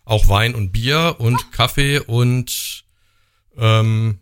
auch 0.04 0.28
Wein 0.28 0.54
und 0.54 0.72
Bier 0.72 1.16
und 1.18 1.50
Kaffee 1.52 1.98
und 1.98 2.84
ähm, 3.56 4.18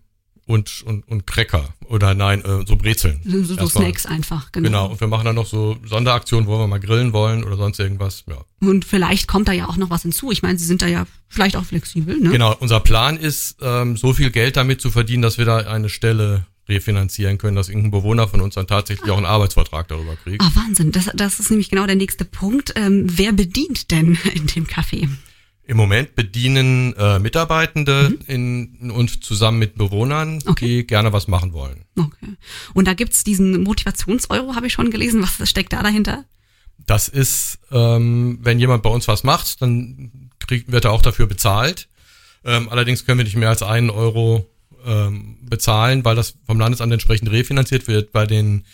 und, 0.52 0.82
und, 0.82 1.08
und 1.08 1.26
Cracker. 1.26 1.74
Oder 1.88 2.14
nein, 2.14 2.44
äh, 2.44 2.64
so 2.66 2.76
Brezeln. 2.76 3.20
So, 3.24 3.42
so 3.42 3.56
Erstmal. 3.56 3.84
Snacks 3.84 4.06
einfach, 4.06 4.52
genau. 4.52 4.66
Genau. 4.66 4.86
Und 4.90 5.00
wir 5.00 5.08
machen 5.08 5.24
dann 5.24 5.34
noch 5.34 5.46
so 5.46 5.76
Sonderaktionen, 5.84 6.46
wo 6.46 6.58
wir 6.58 6.66
mal 6.66 6.78
grillen 6.78 7.12
wollen 7.12 7.42
oder 7.42 7.56
sonst 7.56 7.80
irgendwas. 7.80 8.24
Ja. 8.28 8.36
Und 8.60 8.84
vielleicht 8.84 9.28
kommt 9.28 9.48
da 9.48 9.52
ja 9.52 9.68
auch 9.68 9.76
noch 9.76 9.90
was 9.90 10.02
hinzu. 10.02 10.30
Ich 10.30 10.42
meine, 10.42 10.58
Sie 10.58 10.66
sind 10.66 10.82
da 10.82 10.86
ja 10.86 11.06
vielleicht 11.28 11.56
auch 11.56 11.64
flexibel, 11.64 12.18
ne? 12.18 12.30
Genau, 12.30 12.54
unser 12.60 12.80
Plan 12.80 13.16
ist, 13.16 13.56
ähm, 13.62 13.96
so 13.96 14.12
viel 14.12 14.30
Geld 14.30 14.56
damit 14.56 14.80
zu 14.80 14.90
verdienen, 14.90 15.22
dass 15.22 15.38
wir 15.38 15.44
da 15.44 15.58
eine 15.58 15.88
Stelle 15.88 16.46
refinanzieren 16.68 17.38
können, 17.38 17.56
dass 17.56 17.68
irgendein 17.68 17.90
Bewohner 17.90 18.28
von 18.28 18.40
uns 18.40 18.54
dann 18.54 18.66
tatsächlich 18.66 19.10
auch 19.10 19.16
einen 19.16 19.26
Arbeitsvertrag 19.26 19.88
darüber 19.88 20.16
kriegt. 20.16 20.42
Ah, 20.42 20.50
Wahnsinn. 20.54 20.92
Das, 20.92 21.10
das 21.14 21.40
ist 21.40 21.50
nämlich 21.50 21.70
genau 21.70 21.86
der 21.86 21.96
nächste 21.96 22.24
Punkt. 22.24 22.74
Ähm, 22.76 23.06
wer 23.08 23.32
bedient 23.32 23.90
denn 23.90 24.18
in 24.34 24.46
dem 24.46 24.66
Café? 24.66 25.08
Im 25.64 25.76
Moment 25.76 26.16
bedienen 26.16 26.92
äh, 26.96 27.18
Mitarbeitende 27.20 28.18
in, 28.26 28.90
und 28.90 29.24
zusammen 29.24 29.58
mit 29.60 29.76
Bewohnern, 29.76 30.40
Okay. 30.44 30.66
die 30.66 30.86
gerne 30.86 31.12
was 31.12 31.28
machen 31.28 31.52
wollen. 31.52 31.84
Okay. 31.96 32.36
Und 32.74 32.88
da 32.88 32.94
gibt's 32.94 33.22
diesen 33.22 33.62
Motivationseuro, 33.62 34.54
habe 34.56 34.66
ich 34.66 34.72
schon 34.72 34.90
gelesen. 34.90 35.22
Was 35.22 35.48
steckt 35.48 35.72
da 35.72 35.82
dahinter? 35.82 36.24
Das 36.86 37.06
ist, 37.08 37.60
ähm, 37.70 38.38
wenn 38.42 38.58
jemand 38.58 38.82
bei 38.82 38.90
uns 38.90 39.06
was 39.06 39.22
macht, 39.22 39.62
dann 39.62 40.30
kriegt, 40.40 40.72
wird 40.72 40.84
er 40.84 40.90
auch 40.92 41.02
dafür 41.02 41.26
bezahlt. 41.28 41.88
Ähm, 42.44 42.68
allerdings 42.68 43.06
können 43.06 43.18
wir 43.18 43.24
nicht 43.24 43.36
mehr 43.36 43.50
als 43.50 43.62
einen 43.62 43.90
Euro 43.90 44.50
ähm, 44.84 45.38
bezahlen, 45.42 46.04
weil 46.04 46.16
das 46.16 46.34
vom 46.44 46.58
Landesamt 46.58 46.92
entsprechend 46.92 47.30
refinanziert 47.30 47.86
wird. 47.86 48.10
Bei 48.10 48.26
den 48.26 48.64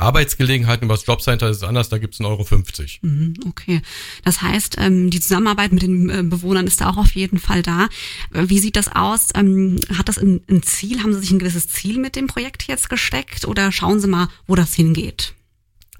Arbeitsgelegenheiten 0.00 0.84
über 0.84 0.94
das 0.94 1.06
Jobcenter 1.06 1.48
ist 1.48 1.58
es 1.58 1.62
anders, 1.62 1.88
da 1.88 1.98
gibt's 1.98 2.20
einen 2.20 2.28
Euro 2.28 2.44
50. 2.44 3.00
Mhm, 3.02 3.34
Okay. 3.48 3.82
Das 4.24 4.42
heißt, 4.42 4.76
ähm, 4.78 5.10
die 5.10 5.20
Zusammenarbeit 5.20 5.72
mit 5.72 5.82
den 5.82 6.08
äh, 6.10 6.22
Bewohnern 6.22 6.66
ist 6.66 6.80
da 6.80 6.90
auch 6.90 6.96
auf 6.96 7.14
jeden 7.14 7.38
Fall 7.38 7.62
da. 7.62 7.88
Äh, 8.32 8.44
Wie 8.48 8.58
sieht 8.58 8.76
das 8.76 8.88
aus? 8.94 9.28
Ähm, 9.34 9.78
Hat 9.96 10.08
das 10.08 10.18
ein, 10.18 10.40
ein 10.48 10.62
Ziel? 10.62 11.02
Haben 11.02 11.12
Sie 11.14 11.20
sich 11.20 11.30
ein 11.30 11.38
gewisses 11.38 11.68
Ziel 11.68 11.98
mit 11.98 12.16
dem 12.16 12.26
Projekt 12.26 12.64
jetzt 12.68 12.88
gesteckt? 12.90 13.46
Oder 13.46 13.72
schauen 13.72 14.00
Sie 14.00 14.06
mal, 14.08 14.28
wo 14.46 14.54
das 14.54 14.74
hingeht? 14.74 15.34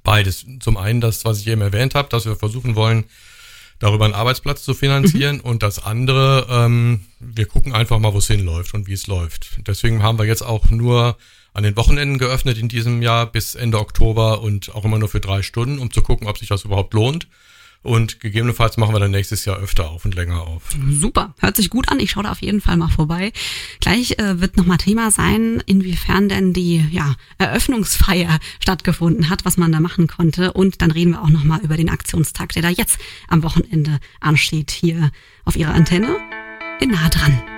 Beides. 0.04 0.46
Zum 0.60 0.76
einen 0.76 1.00
das, 1.00 1.24
was 1.24 1.40
ich 1.40 1.46
eben 1.48 1.60
erwähnt 1.60 1.94
habe, 1.94 2.08
dass 2.08 2.24
wir 2.24 2.36
versuchen 2.36 2.76
wollen, 2.76 3.04
darüber 3.78 4.04
einen 4.04 4.14
Arbeitsplatz 4.14 4.62
zu 4.64 4.74
finanzieren 4.74 5.40
und 5.40 5.62
das 5.62 5.78
andere, 5.84 6.46
ähm, 6.50 7.00
wir 7.20 7.46
gucken 7.46 7.74
einfach 7.74 7.98
mal, 7.98 8.12
wo 8.12 8.18
es 8.18 8.26
hinläuft 8.26 8.74
und 8.74 8.86
wie 8.86 8.92
es 8.94 9.06
läuft. 9.06 9.58
Deswegen 9.66 10.02
haben 10.02 10.18
wir 10.18 10.24
jetzt 10.24 10.42
auch 10.42 10.70
nur 10.70 11.16
an 11.52 11.62
den 11.62 11.76
Wochenenden 11.76 12.18
geöffnet 12.18 12.58
in 12.58 12.68
diesem 12.68 13.02
Jahr 13.02 13.26
bis 13.26 13.54
Ende 13.54 13.80
Oktober 13.80 14.42
und 14.42 14.74
auch 14.74 14.84
immer 14.84 14.98
nur 14.98 15.08
für 15.08 15.20
drei 15.20 15.42
Stunden, 15.42 15.78
um 15.78 15.92
zu 15.92 16.02
gucken, 16.02 16.26
ob 16.26 16.38
sich 16.38 16.48
das 16.48 16.64
überhaupt 16.64 16.94
lohnt. 16.94 17.28
Und 17.82 18.18
gegebenenfalls 18.18 18.76
machen 18.76 18.94
wir 18.94 18.98
dann 18.98 19.12
nächstes 19.12 19.44
Jahr 19.44 19.58
öfter 19.58 19.88
auf 19.90 20.04
und 20.04 20.14
länger 20.14 20.42
auf. 20.42 20.62
Super, 20.90 21.34
hört 21.38 21.56
sich 21.56 21.70
gut 21.70 21.88
an. 21.88 22.00
Ich 22.00 22.10
schaue 22.10 22.24
da 22.24 22.32
auf 22.32 22.42
jeden 22.42 22.60
Fall 22.60 22.76
mal 22.76 22.88
vorbei. 22.88 23.32
Gleich 23.80 24.18
äh, 24.18 24.40
wird 24.40 24.56
nochmal 24.56 24.78
Thema 24.78 25.12
sein, 25.12 25.62
inwiefern 25.64 26.28
denn 26.28 26.52
die 26.52 26.84
ja, 26.90 27.14
Eröffnungsfeier 27.38 28.40
stattgefunden 28.60 29.30
hat, 29.30 29.44
was 29.44 29.56
man 29.56 29.70
da 29.70 29.78
machen 29.78 30.08
konnte. 30.08 30.52
Und 30.52 30.82
dann 30.82 30.90
reden 30.90 31.12
wir 31.12 31.22
auch 31.22 31.30
nochmal 31.30 31.60
über 31.60 31.76
den 31.76 31.88
Aktionstag, 31.88 32.52
der 32.52 32.62
da 32.62 32.68
jetzt 32.68 32.98
am 33.28 33.44
Wochenende 33.44 34.00
ansteht, 34.20 34.72
hier 34.72 35.12
auf 35.44 35.54
Ihrer 35.54 35.72
Antenne 35.72 36.16
in 36.80 36.90
nah 36.90 37.08
dran. 37.08 37.57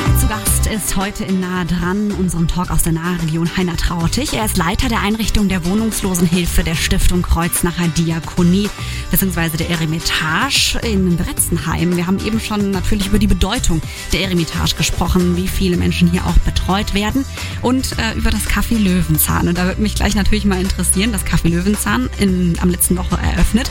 ist 0.71 0.95
heute 0.95 1.25
in 1.25 1.41
Nahe 1.41 1.65
dran 1.65 2.13
unserem 2.13 2.47
Talk 2.47 2.71
aus 2.71 2.83
der 2.83 2.93
Nahregion 2.93 3.57
Heiner 3.57 3.75
Trautig. 3.75 4.33
Er 4.33 4.45
ist 4.45 4.55
Leiter 4.55 4.87
der 4.87 5.01
Einrichtung 5.01 5.49
der 5.49 5.65
Wohnungslosenhilfe 5.65 6.63
der 6.63 6.75
Stiftung 6.75 7.23
Kreuznacher 7.23 7.89
Diakonie 7.89 8.69
bzw. 9.11 9.57
der 9.57 9.69
Eremitage 9.69 10.79
in 10.83 11.17
Bretzenheim. 11.17 11.97
Wir 11.97 12.07
haben 12.07 12.25
eben 12.25 12.39
schon 12.39 12.71
natürlich 12.71 13.07
über 13.07 13.19
die 13.19 13.27
Bedeutung 13.27 13.81
der 14.13 14.21
Eremitage 14.21 14.75
gesprochen, 14.75 15.35
wie 15.35 15.49
viele 15.49 15.75
Menschen 15.75 16.09
hier 16.09 16.25
auch 16.25 16.37
betreut 16.45 16.93
werden 16.93 17.25
und 17.61 17.97
äh, 17.99 18.13
über 18.17 18.29
das 18.29 18.47
Café 18.47 18.77
Löwenzahn. 18.77 19.49
Und 19.49 19.57
da 19.57 19.65
würde 19.65 19.81
mich 19.81 19.95
gleich 19.95 20.15
natürlich 20.15 20.45
mal 20.45 20.61
interessieren, 20.61 21.11
das 21.11 21.25
Café 21.25 21.49
Löwenzahn 21.49 22.09
in, 22.17 22.57
am 22.61 22.69
letzten 22.69 22.97
Woche 22.97 23.17
eröffnet 23.17 23.69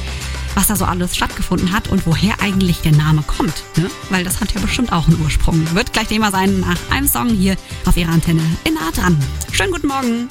was 0.55 0.67
da 0.67 0.77
so 0.77 0.85
alles 0.85 1.17
stattgefunden 1.17 1.73
hat 1.73 1.89
und 1.89 2.07
woher 2.07 2.41
eigentlich 2.41 2.81
der 2.81 2.93
Name 2.93 3.23
kommt. 3.23 3.63
Ne? 3.77 3.91
Weil 4.11 4.25
das 4.25 4.41
hat 4.41 4.53
ja 4.53 4.61
bestimmt 4.61 4.93
auch 4.93 5.07
einen 5.07 5.21
Ursprung. 5.21 5.75
Wird 5.75 5.93
gleich 5.93 6.09
Thema 6.09 6.31
sein 6.31 6.61
nach 6.61 6.79
einem 6.91 7.09
Song 7.09 7.29
hier 7.29 7.57
auf 7.87 7.97
Ihrer 7.97 8.11
Antenne 8.11 8.43
in 8.65 8.75
Nah 8.75 8.91
dran. 8.95 9.19
Schönen 9.53 9.73
guten 9.73 9.89
Morgen. 9.89 10.29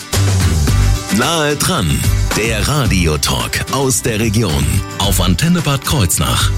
Nahe 1.18 1.56
dran, 1.56 2.00
der 2.38 2.68
Radiotalk 2.68 3.66
aus 3.72 4.02
der 4.02 4.20
Region 4.20 4.64
auf 5.00 5.20
Antenne 5.20 5.62
Bad 5.62 5.84
Kreuznach. 5.84 6.52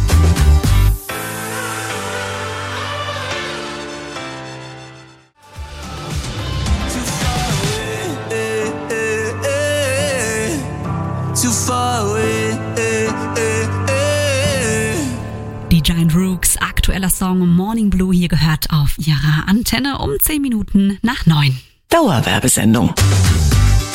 Song 17.22 17.48
Morning 17.48 17.92
Blue 17.92 18.12
hier 18.12 18.30
gehört 18.30 18.72
auf 18.72 18.98
Ihrer 18.98 19.48
Antenne 19.48 20.00
um 20.00 20.10
10 20.20 20.42
Minuten 20.42 20.98
nach 21.04 21.28
9. 21.28 21.56
Dauerwerbesendung. 21.88 22.96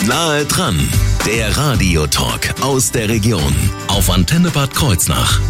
Nahe 0.06 0.45
dran, 0.45 0.78
der 1.26 1.56
Radiotalk 1.56 2.54
aus 2.61 2.92
der 2.92 3.09
Region 3.09 3.52
auf 3.88 4.11
Antenne 4.11 4.50
Bad 4.50 4.73
Kreuznach. 4.73 5.40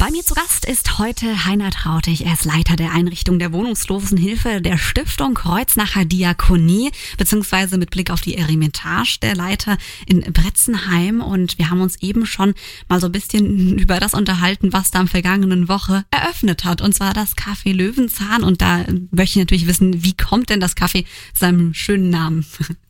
Bei 0.00 0.10
mir 0.10 0.24
zu 0.24 0.32
Gast 0.32 0.64
ist 0.64 0.98
heute 0.98 1.44
Heiner 1.44 1.70
Trautig. 1.70 2.24
Er 2.24 2.32
ist 2.32 2.46
Leiter 2.46 2.74
der 2.74 2.92
Einrichtung 2.92 3.38
der 3.38 3.52
Wohnungslosenhilfe 3.52 4.62
der 4.62 4.78
Stiftung 4.78 5.34
Kreuznacher 5.34 6.06
Diakonie, 6.06 6.90
beziehungsweise 7.18 7.76
mit 7.76 7.90
Blick 7.90 8.10
auf 8.10 8.22
die 8.22 8.38
Eremitage 8.38 9.18
der 9.20 9.34
Leiter 9.36 9.76
in 10.06 10.20
Bretzenheim. 10.20 11.20
Und 11.20 11.58
wir 11.58 11.68
haben 11.68 11.82
uns 11.82 11.96
eben 11.96 12.24
schon 12.24 12.54
mal 12.88 12.98
so 12.98 13.08
ein 13.08 13.12
bisschen 13.12 13.78
über 13.78 14.00
das 14.00 14.14
unterhalten, 14.14 14.72
was 14.72 14.90
da 14.90 15.00
am 15.00 15.06
vergangenen 15.06 15.68
Woche 15.68 16.06
eröffnet 16.10 16.64
hat. 16.64 16.80
Und 16.80 16.94
zwar 16.94 17.12
das 17.12 17.36
Café 17.36 17.74
Löwenzahn. 17.74 18.42
Und 18.42 18.62
da 18.62 18.86
möchte 19.10 19.38
ich 19.38 19.44
natürlich 19.44 19.66
wissen, 19.66 20.02
wie 20.02 20.16
kommt 20.16 20.48
denn 20.48 20.60
das 20.60 20.78
Café 20.78 21.04
seinem 21.34 21.74
schönen 21.74 22.08
Namen? 22.08 22.46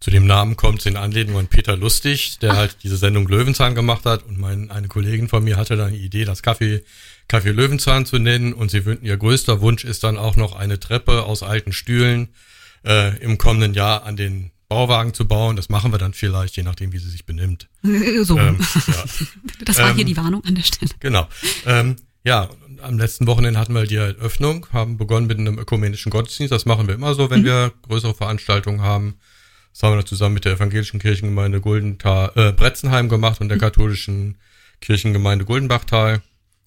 Zu 0.00 0.10
dem 0.10 0.26
Namen 0.26 0.56
kommt 0.56 0.80
es 0.80 0.86
in 0.86 0.96
Anlehnung 0.96 1.36
an 1.36 1.46
Peter 1.46 1.76
Lustig, 1.76 2.38
der 2.38 2.56
halt 2.56 2.78
diese 2.82 2.96
Sendung 2.96 3.28
Löwenzahn 3.28 3.74
gemacht 3.74 4.06
hat. 4.06 4.24
Und 4.24 4.38
mein, 4.38 4.70
eine 4.70 4.88
Kollegin 4.88 5.28
von 5.28 5.44
mir 5.44 5.58
hatte 5.58 5.76
dann 5.76 5.92
die 5.92 5.98
Idee, 5.98 6.24
das 6.24 6.42
Kaffee, 6.42 6.82
Kaffee 7.28 7.50
Löwenzahn 7.50 8.06
zu 8.06 8.18
nennen. 8.18 8.54
Und 8.54 8.70
sie 8.70 8.86
wünschten, 8.86 9.06
ihr 9.06 9.18
größter 9.18 9.60
Wunsch 9.60 9.84
ist 9.84 10.02
dann 10.02 10.16
auch 10.16 10.36
noch 10.36 10.56
eine 10.56 10.80
Treppe 10.80 11.24
aus 11.24 11.42
alten 11.42 11.74
Stühlen 11.74 12.28
äh, 12.82 13.18
im 13.18 13.36
kommenden 13.36 13.74
Jahr 13.74 14.04
an 14.04 14.16
den 14.16 14.52
Bauwagen 14.70 15.12
zu 15.12 15.28
bauen. 15.28 15.56
Das 15.56 15.68
machen 15.68 15.92
wir 15.92 15.98
dann 15.98 16.14
vielleicht, 16.14 16.56
je 16.56 16.62
nachdem, 16.62 16.94
wie 16.94 16.98
sie 16.98 17.10
sich 17.10 17.26
benimmt. 17.26 17.68
so. 18.22 18.38
Ähm, 18.38 18.58
ja. 18.86 19.04
das 19.66 19.78
war 19.78 19.92
hier 19.92 20.00
ähm, 20.00 20.06
die 20.06 20.16
Warnung 20.16 20.42
an 20.46 20.54
der 20.54 20.62
Stelle. 20.62 20.92
Genau. 21.00 21.28
Ähm, 21.66 21.96
ja, 22.24 22.48
am 22.80 22.98
letzten 22.98 23.26
Wochenende 23.26 23.60
hatten 23.60 23.74
wir 23.74 23.84
die 23.84 23.96
Eröffnung, 23.96 24.66
haben 24.72 24.96
begonnen 24.96 25.26
mit 25.26 25.38
einem 25.38 25.58
ökumenischen 25.58 26.08
Gottesdienst. 26.08 26.52
Das 26.52 26.64
machen 26.64 26.86
wir 26.86 26.94
immer 26.94 27.14
so, 27.14 27.28
wenn 27.28 27.44
wir 27.44 27.72
größere 27.82 28.14
Veranstaltungen 28.14 28.80
haben. 28.80 29.16
Das 29.80 29.88
haben 29.88 29.96
wir 29.96 30.04
zusammen 30.04 30.34
mit 30.34 30.44
der 30.44 30.52
evangelischen 30.52 31.00
Kirchengemeinde 31.00 31.62
Guldental, 31.62 32.32
äh, 32.34 32.52
Bretzenheim 32.52 33.08
gemacht 33.08 33.40
und 33.40 33.48
der 33.48 33.56
katholischen 33.56 34.36
Kirchengemeinde 34.82 35.46
Guldenbachtal. 35.46 36.20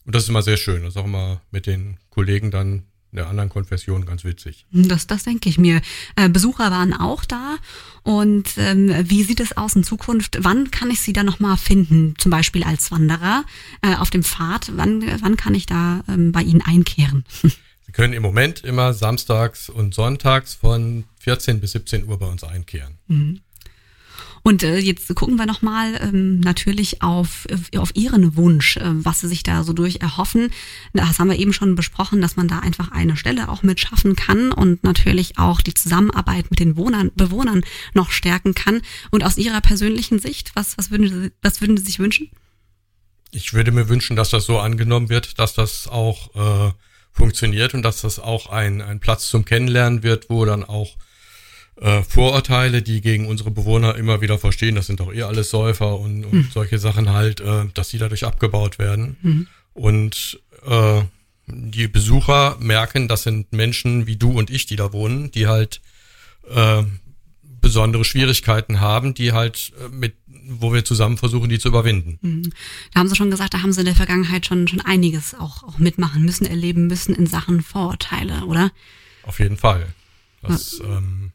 Und 0.03 0.15
das 0.15 0.23
ist 0.23 0.29
immer 0.29 0.41
sehr 0.41 0.57
schön. 0.57 0.81
Das 0.81 0.95
ist 0.95 0.97
auch 0.97 1.05
immer 1.05 1.39
mit 1.51 1.67
den 1.67 1.97
Kollegen 2.09 2.49
dann 2.49 2.87
der 3.11 3.27
anderen 3.27 3.49
Konfession 3.49 4.07
ganz 4.07 4.23
witzig. 4.23 4.65
Das, 4.71 5.05
das 5.05 5.25
denke 5.25 5.47
ich 5.47 5.59
mir. 5.59 5.83
Äh, 6.15 6.27
Besucher 6.27 6.71
waren 6.71 6.91
auch 6.91 7.23
da. 7.23 7.57
Und 8.01 8.49
ähm, 8.57 8.91
wie 9.07 9.21
sieht 9.21 9.41
es 9.41 9.55
aus 9.55 9.75
in 9.75 9.83
Zukunft? 9.83 10.39
Wann 10.41 10.71
kann 10.71 10.89
ich 10.89 11.01
Sie 11.01 11.13
da 11.13 11.21
nochmal 11.21 11.57
finden? 11.57 12.15
Zum 12.17 12.31
Beispiel 12.31 12.63
als 12.63 12.89
Wanderer 12.89 13.45
äh, 13.83 13.93
auf 13.93 14.09
dem 14.09 14.23
Pfad. 14.23 14.71
Wann, 14.75 15.03
wann 15.21 15.37
kann 15.37 15.53
ich 15.53 15.67
da 15.67 16.03
ähm, 16.07 16.31
bei 16.31 16.41
Ihnen 16.41 16.63
einkehren? 16.63 17.25
Sie 17.85 17.91
können 17.91 18.13
im 18.13 18.23
Moment 18.23 18.61
immer 18.61 18.95
samstags 18.95 19.69
und 19.69 19.93
sonntags 19.93 20.55
von 20.55 21.03
14 21.23 21.61
bis 21.61 21.71
17 21.71 22.07
Uhr 22.07 22.19
bei 22.19 22.27
uns 22.27 22.43
einkehren. 22.43 22.97
Mhm. 23.07 23.39
Und 24.45 24.61
äh, 24.61 24.77
jetzt 24.77 25.15
gucken 25.15 25.37
wir 25.37 25.45
nochmal 25.45 25.97
ähm, 26.01 26.41
natürlich 26.41 27.01
auf, 27.01 27.47
auf 27.77 27.95
Ihren 27.95 28.35
Wunsch, 28.35 28.75
äh, 28.75 28.81
was 28.83 29.21
Sie 29.21 29.29
sich 29.29 29.41
da 29.41 29.63
so 29.63 29.71
durch 29.71 30.01
erhoffen. 30.01 30.51
Das 30.91 31.17
haben 31.17 31.29
wir 31.29 31.39
eben 31.39 31.53
schon 31.53 31.75
besprochen, 31.75 32.19
dass 32.19 32.35
man 32.35 32.49
da 32.49 32.59
einfach 32.59 32.91
eine 32.91 33.15
Stelle 33.15 33.47
auch 33.47 33.63
mit 33.63 33.79
schaffen 33.79 34.17
kann 34.17 34.51
und 34.51 34.83
natürlich 34.83 35.37
auch 35.37 35.61
die 35.61 35.73
Zusammenarbeit 35.73 36.51
mit 36.51 36.59
den 36.59 36.75
Wohnern, 36.75 37.11
Bewohnern 37.15 37.63
noch 37.93 38.11
stärken 38.11 38.53
kann. 38.53 38.81
Und 39.11 39.23
aus 39.23 39.37
Ihrer 39.37 39.61
persönlichen 39.61 40.19
Sicht, 40.19 40.51
was, 40.55 40.77
was, 40.77 40.91
würden, 40.91 41.07
Sie, 41.07 41.31
was 41.41 41.61
würden 41.61 41.77
Sie 41.77 41.85
sich 41.85 41.99
wünschen? 41.99 42.29
Ich 43.31 43.53
würde 43.53 43.71
mir 43.71 43.87
wünschen, 43.87 44.17
dass 44.17 44.29
das 44.29 44.45
so 44.45 44.59
angenommen 44.59 45.07
wird, 45.07 45.39
dass 45.39 45.53
das 45.53 45.87
auch 45.87 46.35
äh, 46.67 46.73
funktioniert 47.13 47.73
und 47.73 47.81
dass 47.81 48.01
das 48.01 48.19
auch 48.19 48.47
ein, 48.49 48.81
ein 48.81 48.99
Platz 48.99 49.29
zum 49.29 49.45
Kennenlernen 49.45 50.03
wird, 50.03 50.29
wo 50.29 50.43
dann 50.43 50.65
auch 50.65 50.97
äh, 51.81 52.03
Vorurteile, 52.03 52.81
die 52.81 53.01
gegen 53.01 53.27
unsere 53.27 53.51
Bewohner 53.51 53.95
immer 53.95 54.21
wieder 54.21 54.37
verstehen, 54.37 54.75
das 54.75 54.87
sind 54.87 54.99
doch 54.99 55.13
eh 55.13 55.23
alles 55.23 55.49
Säufer 55.49 55.99
und, 55.99 56.25
und 56.25 56.33
mhm. 56.33 56.47
solche 56.51 56.79
Sachen 56.79 57.09
halt, 57.09 57.39
äh, 57.41 57.65
dass 57.73 57.89
die 57.89 57.97
dadurch 57.97 58.25
abgebaut 58.25 58.79
werden. 58.79 59.17
Mhm. 59.21 59.47
Und 59.73 60.39
äh, 60.65 61.01
die 61.47 61.87
Besucher 61.87 62.57
merken, 62.59 63.07
das 63.07 63.23
sind 63.23 63.51
Menschen 63.53 64.07
wie 64.07 64.15
du 64.15 64.31
und 64.31 64.49
ich, 64.49 64.65
die 64.65 64.75
da 64.75 64.93
wohnen, 64.93 65.31
die 65.31 65.47
halt 65.47 65.81
äh, 66.49 66.83
besondere 67.59 68.05
Schwierigkeiten 68.05 68.79
haben, 68.79 69.13
die 69.13 69.33
halt 69.33 69.73
äh, 69.83 69.89
mit 69.89 70.15
wo 70.45 70.73
wir 70.73 70.83
zusammen 70.83 71.17
versuchen, 71.17 71.49
die 71.49 71.59
zu 71.59 71.69
überwinden. 71.69 72.19
Mhm. 72.21 72.51
Da 72.93 72.99
haben 72.99 73.07
Sie 73.07 73.15
schon 73.15 73.31
gesagt, 73.31 73.53
da 73.53 73.61
haben 73.61 73.71
Sie 73.71 73.79
in 73.79 73.85
der 73.85 73.95
Vergangenheit 73.95 74.45
schon 74.45 74.67
schon 74.67 74.81
einiges 74.81 75.33
auch, 75.33 75.63
auch 75.63 75.77
mitmachen 75.77 76.25
müssen, 76.25 76.45
erleben 76.45 76.87
müssen 76.87 77.15
in 77.15 77.27
Sachen 77.27 77.61
Vorurteile, 77.61 78.45
oder? 78.45 78.71
Auf 79.23 79.39
jeden 79.39 79.55
Fall. 79.55 79.87
Das, 80.41 80.81
ähm, 80.83 81.31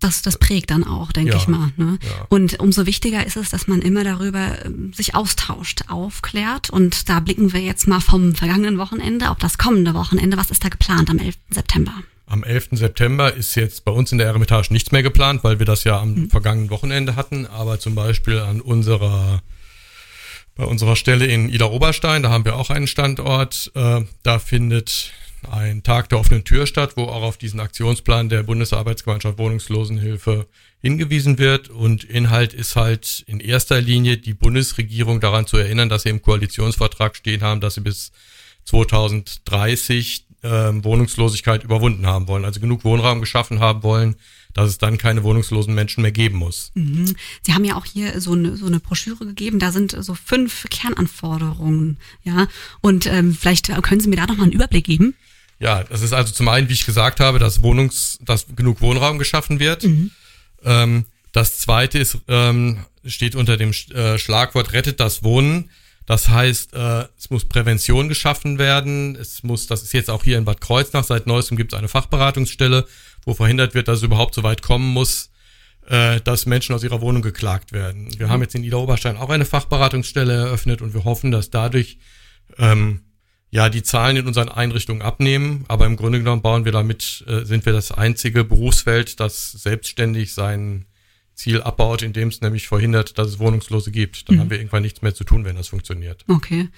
das, 0.00 0.22
das 0.22 0.38
prägt 0.38 0.70
dann 0.70 0.84
auch, 0.84 1.10
denke 1.12 1.32
ja, 1.32 1.36
ich 1.36 1.48
mal. 1.48 1.70
Ne? 1.76 1.98
Ja. 2.02 2.26
Und 2.28 2.60
umso 2.60 2.86
wichtiger 2.86 3.24
ist 3.24 3.36
es, 3.36 3.48
dass 3.48 3.66
man 3.66 3.80
immer 3.80 4.04
darüber 4.04 4.64
ähm, 4.64 4.92
sich 4.92 5.14
austauscht, 5.14 5.84
aufklärt. 5.88 6.70
Und 6.70 7.08
da 7.08 7.20
blicken 7.20 7.52
wir 7.52 7.60
jetzt 7.60 7.88
mal 7.88 8.00
vom 8.00 8.34
vergangenen 8.34 8.78
Wochenende 8.78 9.30
auf 9.30 9.38
das 9.38 9.56
kommende 9.58 9.94
Wochenende. 9.94 10.36
Was 10.36 10.50
ist 10.50 10.64
da 10.64 10.68
geplant 10.68 11.08
am 11.08 11.18
11. 11.18 11.36
September? 11.50 11.92
Am 12.26 12.42
11. 12.42 12.70
September 12.72 13.32
ist 13.32 13.54
jetzt 13.54 13.84
bei 13.84 13.92
uns 13.92 14.12
in 14.12 14.18
der 14.18 14.26
Eremitage 14.26 14.72
nichts 14.72 14.92
mehr 14.92 15.02
geplant, 15.02 15.44
weil 15.44 15.58
wir 15.58 15.66
das 15.66 15.84
ja 15.84 15.98
am 15.98 16.14
mhm. 16.14 16.30
vergangenen 16.30 16.70
Wochenende 16.70 17.16
hatten. 17.16 17.46
Aber 17.46 17.78
zum 17.78 17.94
Beispiel 17.94 18.38
an 18.38 18.60
unserer 18.60 19.42
bei 20.56 20.64
unserer 20.64 20.96
Stelle 20.96 21.26
in 21.26 21.50
Ida 21.50 21.66
Oberstein, 21.66 22.22
da 22.22 22.30
haben 22.30 22.46
wir 22.46 22.56
auch 22.56 22.70
einen 22.70 22.86
Standort. 22.86 23.70
Äh, 23.74 24.02
da 24.22 24.38
findet 24.38 25.12
ein 25.52 25.82
Tag 25.82 26.08
der 26.08 26.18
offenen 26.18 26.44
Tür 26.44 26.66
statt, 26.66 26.92
wo 26.96 27.04
auch 27.04 27.22
auf 27.22 27.36
diesen 27.36 27.60
Aktionsplan 27.60 28.28
der 28.28 28.42
Bundesarbeitsgemeinschaft 28.42 29.38
Wohnungslosenhilfe 29.38 30.46
hingewiesen 30.80 31.38
wird. 31.38 31.68
Und 31.68 32.04
Inhalt 32.04 32.54
ist 32.54 32.76
halt 32.76 33.24
in 33.26 33.40
erster 33.40 33.80
Linie 33.80 34.18
die 34.18 34.34
Bundesregierung 34.34 35.20
daran 35.20 35.46
zu 35.46 35.56
erinnern, 35.56 35.88
dass 35.88 36.02
sie 36.02 36.10
im 36.10 36.22
Koalitionsvertrag 36.22 37.16
stehen 37.16 37.42
haben, 37.42 37.60
dass 37.60 37.74
sie 37.74 37.80
bis 37.80 38.12
2030 38.64 40.26
äh, 40.42 40.48
Wohnungslosigkeit 40.48 41.64
überwunden 41.64 42.06
haben 42.06 42.28
wollen, 42.28 42.44
also 42.44 42.60
genug 42.60 42.84
Wohnraum 42.84 43.20
geschaffen 43.20 43.60
haben 43.60 43.82
wollen, 43.82 44.16
dass 44.54 44.68
es 44.68 44.78
dann 44.78 44.98
keine 44.98 45.22
wohnungslosen 45.22 45.74
Menschen 45.74 46.02
mehr 46.02 46.12
geben 46.12 46.38
muss. 46.38 46.72
Mhm. 46.74 47.14
Sie 47.42 47.52
haben 47.52 47.64
ja 47.64 47.76
auch 47.76 47.84
hier 47.84 48.20
so 48.20 48.32
eine, 48.32 48.56
so 48.56 48.66
eine 48.66 48.80
Broschüre 48.80 49.26
gegeben, 49.26 49.58
da 49.58 49.72
sind 49.72 49.96
so 49.98 50.14
fünf 50.14 50.66
Kernanforderungen, 50.70 51.98
ja. 52.22 52.48
Und 52.80 53.06
ähm, 53.06 53.34
vielleicht 53.34 53.70
können 53.82 54.00
Sie 54.00 54.08
mir 54.08 54.16
da 54.16 54.26
noch 54.26 54.36
mal 54.36 54.44
einen 54.44 54.52
Überblick 54.52 54.84
geben? 54.84 55.14
Ja, 55.58 55.84
das 55.84 56.02
ist 56.02 56.12
also 56.12 56.32
zum 56.32 56.48
einen, 56.48 56.68
wie 56.68 56.74
ich 56.74 56.84
gesagt 56.84 57.20
habe, 57.20 57.38
dass 57.38 57.62
Wohnungs, 57.62 58.18
dass 58.20 58.46
genug 58.54 58.80
Wohnraum 58.80 59.18
geschaffen 59.18 59.58
wird. 59.58 59.84
Mhm. 59.84 60.10
Ähm, 60.64 61.04
das 61.32 61.58
zweite 61.58 61.98
ist, 61.98 62.18
ähm, 62.28 62.84
steht 63.04 63.34
unter 63.34 63.56
dem 63.56 63.70
äh, 63.70 64.18
Schlagwort 64.18 64.72
rettet 64.72 65.00
das 65.00 65.22
Wohnen. 65.22 65.70
Das 66.06 66.28
heißt, 66.28 66.74
äh, 66.74 67.06
es 67.18 67.30
muss 67.30 67.46
Prävention 67.46 68.08
geschaffen 68.08 68.58
werden. 68.58 69.16
Es 69.16 69.42
muss, 69.42 69.66
das 69.66 69.82
ist 69.82 69.92
jetzt 69.92 70.08
auch 70.08 70.24
hier 70.24 70.38
in 70.38 70.44
Bad 70.44 70.60
Kreuznach, 70.60 71.04
seit 71.04 71.26
neuestem 71.26 71.56
gibt 71.56 71.72
es 71.72 71.78
eine 71.78 71.88
Fachberatungsstelle, 71.88 72.86
wo 73.24 73.34
verhindert 73.34 73.74
wird, 73.74 73.88
dass 73.88 73.98
es 73.98 74.04
überhaupt 74.04 74.34
so 74.34 74.42
weit 74.44 74.62
kommen 74.62 74.92
muss, 74.92 75.30
äh, 75.88 76.20
dass 76.20 76.46
Menschen 76.46 76.74
aus 76.74 76.84
ihrer 76.84 77.00
Wohnung 77.00 77.22
geklagt 77.22 77.72
werden. 77.72 78.08
Wir 78.18 78.26
mhm. 78.26 78.30
haben 78.30 78.42
jetzt 78.42 78.54
in 78.54 78.62
Ida 78.62 78.76
Oberstein 78.76 79.16
auch 79.16 79.30
eine 79.30 79.44
Fachberatungsstelle 79.44 80.32
eröffnet 80.32 80.80
und 80.80 80.94
wir 80.94 81.04
hoffen, 81.04 81.32
dass 81.32 81.50
dadurch 81.50 81.98
ähm, 82.58 83.02
ja 83.50 83.68
die 83.68 83.82
Zahlen 83.82 84.16
in 84.16 84.26
unseren 84.26 84.48
Einrichtungen 84.48 85.02
abnehmen, 85.02 85.64
aber 85.68 85.86
im 85.86 85.96
Grunde 85.96 86.18
genommen 86.18 86.42
bauen 86.42 86.64
wir 86.64 86.72
damit, 86.72 87.24
äh, 87.26 87.44
sind 87.44 87.64
wir 87.66 87.72
das 87.72 87.92
einzige 87.92 88.44
Berufsfeld, 88.44 89.20
das 89.20 89.52
selbstständig 89.52 90.34
sein 90.34 90.86
Ziel 91.34 91.62
abbaut, 91.62 92.02
indem 92.02 92.28
es 92.28 92.40
nämlich 92.40 92.66
verhindert, 92.66 93.18
dass 93.18 93.28
es 93.28 93.38
Wohnungslose 93.38 93.90
gibt. 93.90 94.28
Dann 94.28 94.36
mhm. 94.36 94.40
haben 94.40 94.50
wir 94.50 94.58
irgendwann 94.58 94.82
nichts 94.82 95.02
mehr 95.02 95.14
zu 95.14 95.22
tun, 95.22 95.44
wenn 95.44 95.56
das 95.56 95.68
funktioniert. 95.68 96.24
Okay. 96.28 96.68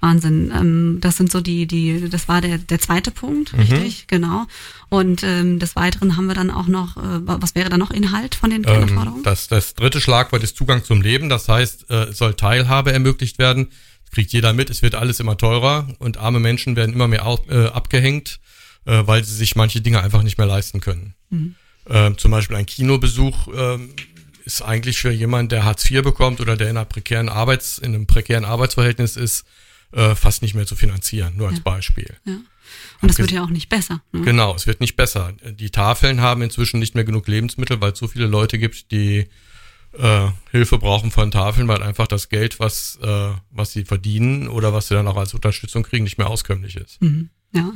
Wahnsinn. 0.00 0.50
Ähm, 0.56 0.98
das 1.02 1.18
sind 1.18 1.30
so 1.30 1.42
die, 1.42 1.66
die, 1.66 2.08
das 2.08 2.26
war 2.26 2.40
der, 2.40 2.56
der 2.56 2.78
zweite 2.78 3.10
Punkt, 3.10 3.52
mhm. 3.52 3.60
richtig, 3.60 4.06
genau. 4.06 4.46
Und 4.88 5.22
ähm, 5.22 5.58
des 5.58 5.76
Weiteren 5.76 6.16
haben 6.16 6.26
wir 6.26 6.34
dann 6.34 6.50
auch 6.50 6.66
noch, 6.66 6.96
äh, 6.96 7.20
was 7.24 7.54
wäre 7.54 7.68
da 7.68 7.76
noch 7.76 7.90
Inhalt 7.90 8.34
von 8.34 8.48
den 8.48 8.62
Kernanforderungen? 8.62 9.18
Ähm, 9.18 9.24
das, 9.24 9.48
das 9.48 9.74
dritte 9.74 10.00
Schlagwort 10.00 10.42
ist 10.42 10.56
Zugang 10.56 10.82
zum 10.82 11.02
Leben. 11.02 11.28
Das 11.28 11.48
heißt, 11.48 11.90
äh, 11.90 12.12
soll 12.12 12.34
Teilhabe 12.34 12.92
ermöglicht 12.92 13.38
werden 13.38 13.68
kriegt 14.10 14.32
jeder 14.32 14.52
mit, 14.52 14.70
es 14.70 14.82
wird 14.82 14.94
alles 14.94 15.20
immer 15.20 15.36
teurer 15.36 15.88
und 15.98 16.18
arme 16.18 16.40
Menschen 16.40 16.76
werden 16.76 16.94
immer 16.94 17.08
mehr 17.08 17.24
äh, 17.48 17.66
abgehängt, 17.66 18.40
äh, 18.84 19.02
weil 19.06 19.24
sie 19.24 19.34
sich 19.34 19.56
manche 19.56 19.80
Dinge 19.80 20.02
einfach 20.02 20.22
nicht 20.22 20.38
mehr 20.38 20.46
leisten 20.46 20.80
können. 20.80 21.14
Mhm. 21.30 21.54
Ähm, 21.88 22.18
zum 22.18 22.30
Beispiel 22.30 22.56
ein 22.56 22.66
Kinobesuch 22.66 23.48
ähm, 23.54 23.94
ist 24.44 24.62
eigentlich 24.62 24.98
für 24.98 25.10
jemanden, 25.10 25.50
der 25.50 25.64
Hartz 25.64 25.88
IV 25.90 26.02
bekommt 26.02 26.40
oder 26.40 26.56
der 26.56 26.70
in 26.70 26.76
einer 26.76 26.84
prekären 26.84 27.28
Arbeits, 27.28 27.78
in 27.78 27.94
einem 27.94 28.06
prekären 28.06 28.44
Arbeitsverhältnis 28.44 29.16
ist, 29.16 29.44
äh, 29.92 30.14
fast 30.14 30.42
nicht 30.42 30.54
mehr 30.54 30.66
zu 30.66 30.76
finanzieren, 30.76 31.36
nur 31.36 31.48
als 31.48 31.58
ja. 31.58 31.62
Beispiel. 31.62 32.16
Ja. 32.24 32.38
Und 33.00 33.08
das 33.08 33.18
wird 33.18 33.32
ja 33.32 33.42
auch 33.42 33.50
nicht 33.50 33.68
besser. 33.68 34.02
Ne? 34.12 34.22
Genau, 34.22 34.54
es 34.54 34.66
wird 34.66 34.80
nicht 34.80 34.94
besser. 34.94 35.32
Die 35.44 35.70
Tafeln 35.70 36.20
haben 36.20 36.42
inzwischen 36.42 36.78
nicht 36.78 36.94
mehr 36.94 37.04
genug 37.04 37.26
Lebensmittel, 37.26 37.80
weil 37.80 37.92
es 37.92 37.98
so 37.98 38.06
viele 38.06 38.26
Leute 38.26 38.58
gibt, 38.58 38.92
die 38.92 39.26
äh, 39.98 40.28
Hilfe 40.50 40.78
brauchen 40.78 41.10
von 41.10 41.30
Tafeln, 41.30 41.68
weil 41.68 41.82
einfach 41.82 42.06
das 42.06 42.28
Geld, 42.28 42.60
was, 42.60 42.98
äh, 43.02 43.30
was 43.50 43.72
sie 43.72 43.84
verdienen 43.84 44.48
oder 44.48 44.72
was 44.72 44.88
sie 44.88 44.94
dann 44.94 45.08
auch 45.08 45.16
als 45.16 45.34
Unterstützung 45.34 45.82
kriegen, 45.82 46.04
nicht 46.04 46.18
mehr 46.18 46.28
auskömmlich 46.28 46.76
ist. 46.76 47.00
Mhm, 47.02 47.30
ja. 47.52 47.72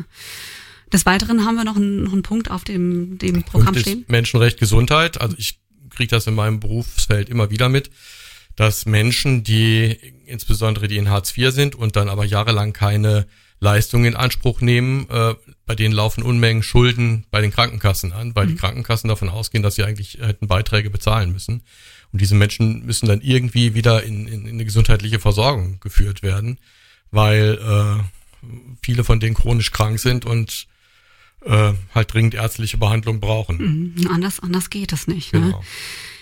Des 0.93 1.07
Weiteren 1.07 1.45
haben 1.45 1.57
wir 1.57 1.65
noch 1.65 1.77
einen, 1.77 2.05
noch 2.05 2.13
einen 2.13 2.23
Punkt 2.23 2.51
auf 2.51 2.63
dem, 2.63 3.19
dem 3.19 3.43
Programm 3.43 3.75
stehen. 3.77 4.05
Menschenrecht, 4.07 4.59
Gesundheit. 4.59 5.21
Also 5.21 5.37
ich 5.39 5.59
kriege 5.91 6.11
das 6.11 6.27
in 6.27 6.35
meinem 6.35 6.61
Berufsfeld 6.61 7.29
immer 7.29 7.51
wieder 7.51 7.69
mit, 7.69 7.91
dass 8.55 8.87
Menschen, 8.87 9.43
die 9.43 9.97
insbesondere 10.27 10.87
die 10.87 10.99
in 10.99 11.09
Hartz 11.09 11.37
IV 11.37 11.51
sind 11.51 11.75
und 11.75 11.97
dann 11.97 12.09
aber 12.09 12.25
jahrelang 12.25 12.73
keine 12.73 13.27
Leistungen 13.65 14.05
in 14.05 14.15
Anspruch 14.15 14.61
nehmen, 14.61 15.09
äh, 15.11 15.35
bei 15.67 15.75
denen 15.75 15.95
laufen 15.95 16.23
Unmengen 16.23 16.63
Schulden 16.63 17.25
bei 17.31 17.41
den 17.41 17.51
Krankenkassen 17.51 18.13
an, 18.13 18.37
weil 18.37 18.47
mhm. 18.47 18.51
die 18.51 18.57
Krankenkassen 18.57 19.09
davon 19.09 19.29
ausgehen, 19.29 19.63
dass 19.63 19.75
sie 19.75 19.85
eigentlich 19.85 20.19
hätten 20.21 20.47
Beiträge 20.47 20.91
bezahlen 20.91 21.33
müssen. 21.33 21.63
Und 22.13 22.21
diese 22.21 22.35
Menschen 22.37 22.85
müssen 22.85 23.09
dann 23.09 23.23
irgendwie 23.23 23.75
wieder 23.75 24.05
in, 24.05 24.29
in, 24.29 24.47
in 24.47 24.55
eine 24.55 24.65
gesundheitliche 24.65 25.19
Versorgung 25.19 25.81
geführt 25.81 26.23
werden, 26.23 26.59
weil 27.11 27.59
äh, 27.59 28.47
viele 28.83 29.03
von 29.03 29.19
denen 29.19 29.35
chronisch 29.35 29.73
krank 29.73 29.99
sind 29.99 30.25
und 30.27 30.67
äh, 31.45 31.73
halt 31.95 32.13
dringend 32.13 32.35
ärztliche 32.35 32.77
Behandlung 32.77 33.19
brauchen. 33.19 33.95
Mhm, 33.97 34.11
anders, 34.11 34.41
anders 34.41 34.71
geht 34.71 34.93
es 34.93 35.07
nicht. 35.07 35.33
Ne? 35.33 35.41
Genau. 35.41 35.59
Ne? 35.59 35.65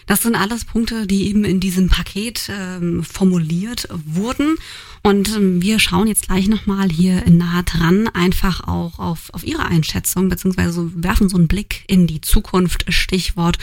Das 0.06 0.22
sind 0.22 0.34
alles 0.34 0.64
Punkte, 0.64 1.06
die 1.06 1.28
eben 1.28 1.44
in 1.44 1.60
diesem 1.60 1.88
Paket 1.88 2.50
ähm, 2.50 3.04
formuliert 3.04 3.88
wurden. 3.90 4.56
Und 5.04 5.34
ähm, 5.34 5.60
wir 5.60 5.78
schauen 5.80 6.06
jetzt 6.06 6.28
gleich 6.28 6.48
nochmal 6.48 6.88
hier 6.88 7.28
nah 7.28 7.62
dran, 7.62 8.08
einfach 8.08 8.68
auch 8.68 9.00
auf, 9.00 9.30
auf 9.32 9.44
Ihre 9.44 9.66
Einschätzung, 9.66 10.28
beziehungsweise 10.28 10.90
werfen 10.94 11.28
so 11.28 11.36
einen 11.36 11.48
Blick 11.48 11.84
in 11.88 12.06
die 12.06 12.20
Zukunft. 12.20 12.84
Stichwort 12.92 13.58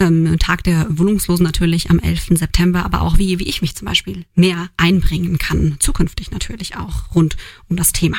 ähm, 0.00 0.38
Tag 0.38 0.64
der 0.64 0.86
Wohnungslosen 0.88 1.44
natürlich 1.44 1.90
am 1.90 1.98
11. 1.98 2.38
September, 2.38 2.84
aber 2.84 3.02
auch 3.02 3.18
wie, 3.18 3.38
wie 3.38 3.48
ich 3.48 3.60
mich 3.60 3.74
zum 3.74 3.86
Beispiel 3.86 4.24
mehr 4.34 4.70
einbringen 4.76 5.36
kann, 5.38 5.76
zukünftig 5.78 6.30
natürlich 6.30 6.76
auch 6.76 7.14
rund 7.14 7.36
um 7.68 7.76
das 7.76 7.92
Thema. 7.92 8.18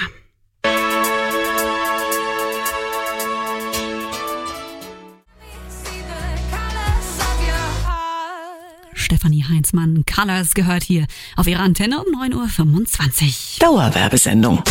Stefanie 9.09 9.43
Heinzmann. 9.43 10.03
Colors 10.05 10.53
gehört 10.53 10.83
hier 10.83 11.07
auf 11.35 11.47
ihrer 11.47 11.61
Antenne 11.63 11.99
um 11.99 12.13
9.25 12.13 13.23
Uhr. 13.23 13.31
Dauerwerbesendung. 13.59 14.61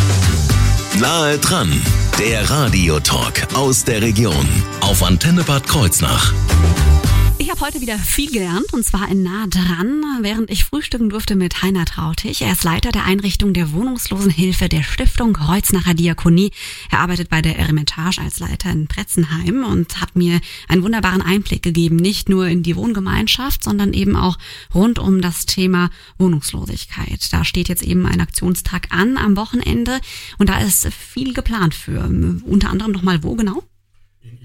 Nahe 1.00 1.38
dran 1.38 1.72
Der 2.20 2.48
Radiotalk 2.48 3.48
aus 3.54 3.82
der 3.82 4.00
Region 4.00 4.48
auf 4.80 5.02
Antenne 5.02 5.42
Bad 5.42 5.66
Kreuznach. 5.66 6.32
Ich 7.48 7.52
habe 7.52 7.64
heute 7.64 7.80
wieder 7.80 7.98
viel 7.98 8.30
gelernt 8.30 8.74
und 8.74 8.84
zwar 8.84 9.08
in 9.08 9.22
nah 9.22 9.46
dran, 9.46 10.04
während 10.20 10.50
ich 10.50 10.66
frühstücken 10.66 11.08
durfte 11.08 11.34
mit 11.34 11.62
Heiner 11.62 11.86
Trautig. 11.86 12.42
Er 12.42 12.52
ist 12.52 12.62
Leiter 12.62 12.92
der 12.92 13.06
Einrichtung 13.06 13.54
der 13.54 13.72
Wohnungslosenhilfe 13.72 14.68
der 14.68 14.82
Stiftung 14.82 15.32
Kreuznacher 15.32 15.94
Diakonie. 15.94 16.50
Er 16.90 16.98
arbeitet 16.98 17.30
bei 17.30 17.40
der 17.40 17.58
Eremitage 17.58 18.20
als 18.20 18.38
Leiter 18.38 18.70
in 18.70 18.86
Pretzenheim 18.86 19.64
und 19.64 19.98
hat 19.98 20.14
mir 20.14 20.42
einen 20.68 20.82
wunderbaren 20.82 21.22
Einblick 21.22 21.62
gegeben, 21.62 21.96
nicht 21.96 22.28
nur 22.28 22.48
in 22.48 22.62
die 22.62 22.76
Wohngemeinschaft, 22.76 23.64
sondern 23.64 23.94
eben 23.94 24.14
auch 24.14 24.36
rund 24.74 24.98
um 24.98 25.22
das 25.22 25.46
Thema 25.46 25.88
Wohnungslosigkeit. 26.18 27.32
Da 27.32 27.46
steht 27.46 27.70
jetzt 27.70 27.82
eben 27.82 28.04
ein 28.04 28.20
Aktionstag 28.20 28.88
an 28.90 29.16
am 29.16 29.38
Wochenende 29.38 30.02
und 30.36 30.50
da 30.50 30.58
ist 30.58 30.86
viel 30.92 31.32
geplant 31.32 31.74
für. 31.74 32.00
Unter 32.44 32.68
anderem 32.68 32.92
nochmal 32.92 33.22
wo 33.22 33.36
genau? 33.36 33.62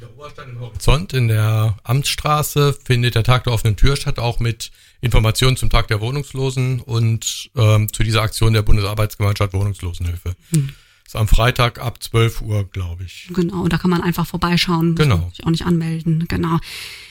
Oberstein 0.09 0.49
im 0.49 0.59
Horizont 0.59 1.13
in 1.13 1.27
der 1.27 1.77
Amtsstraße 1.83 2.77
findet 2.85 3.15
der 3.15 3.23
Tag 3.23 3.43
der 3.45 3.53
offenen 3.53 3.75
Tür 3.75 3.95
statt, 3.95 4.19
auch 4.19 4.39
mit 4.39 4.71
Informationen 5.01 5.57
zum 5.57 5.69
Tag 5.69 5.87
der 5.87 6.01
Wohnungslosen 6.01 6.79
und 6.81 7.49
ähm, 7.55 7.91
zu 7.91 8.03
dieser 8.03 8.21
Aktion 8.21 8.53
der 8.53 8.61
Bundesarbeitsgemeinschaft 8.61 9.53
Wohnungslosenhilfe. 9.53 10.35
Hm. 10.51 10.69
Ist 11.05 11.15
am 11.17 11.27
Freitag 11.27 11.79
ab 11.79 12.01
12 12.01 12.41
Uhr, 12.41 12.63
glaube 12.69 13.03
ich. 13.03 13.29
Genau, 13.33 13.67
da 13.67 13.77
kann 13.77 13.89
man 13.91 14.01
einfach 14.01 14.25
vorbeischauen, 14.25 14.95
Genau. 14.95 15.29
sich 15.35 15.45
auch 15.45 15.51
nicht 15.51 15.65
anmelden. 15.65 16.25
Genau. 16.29 16.59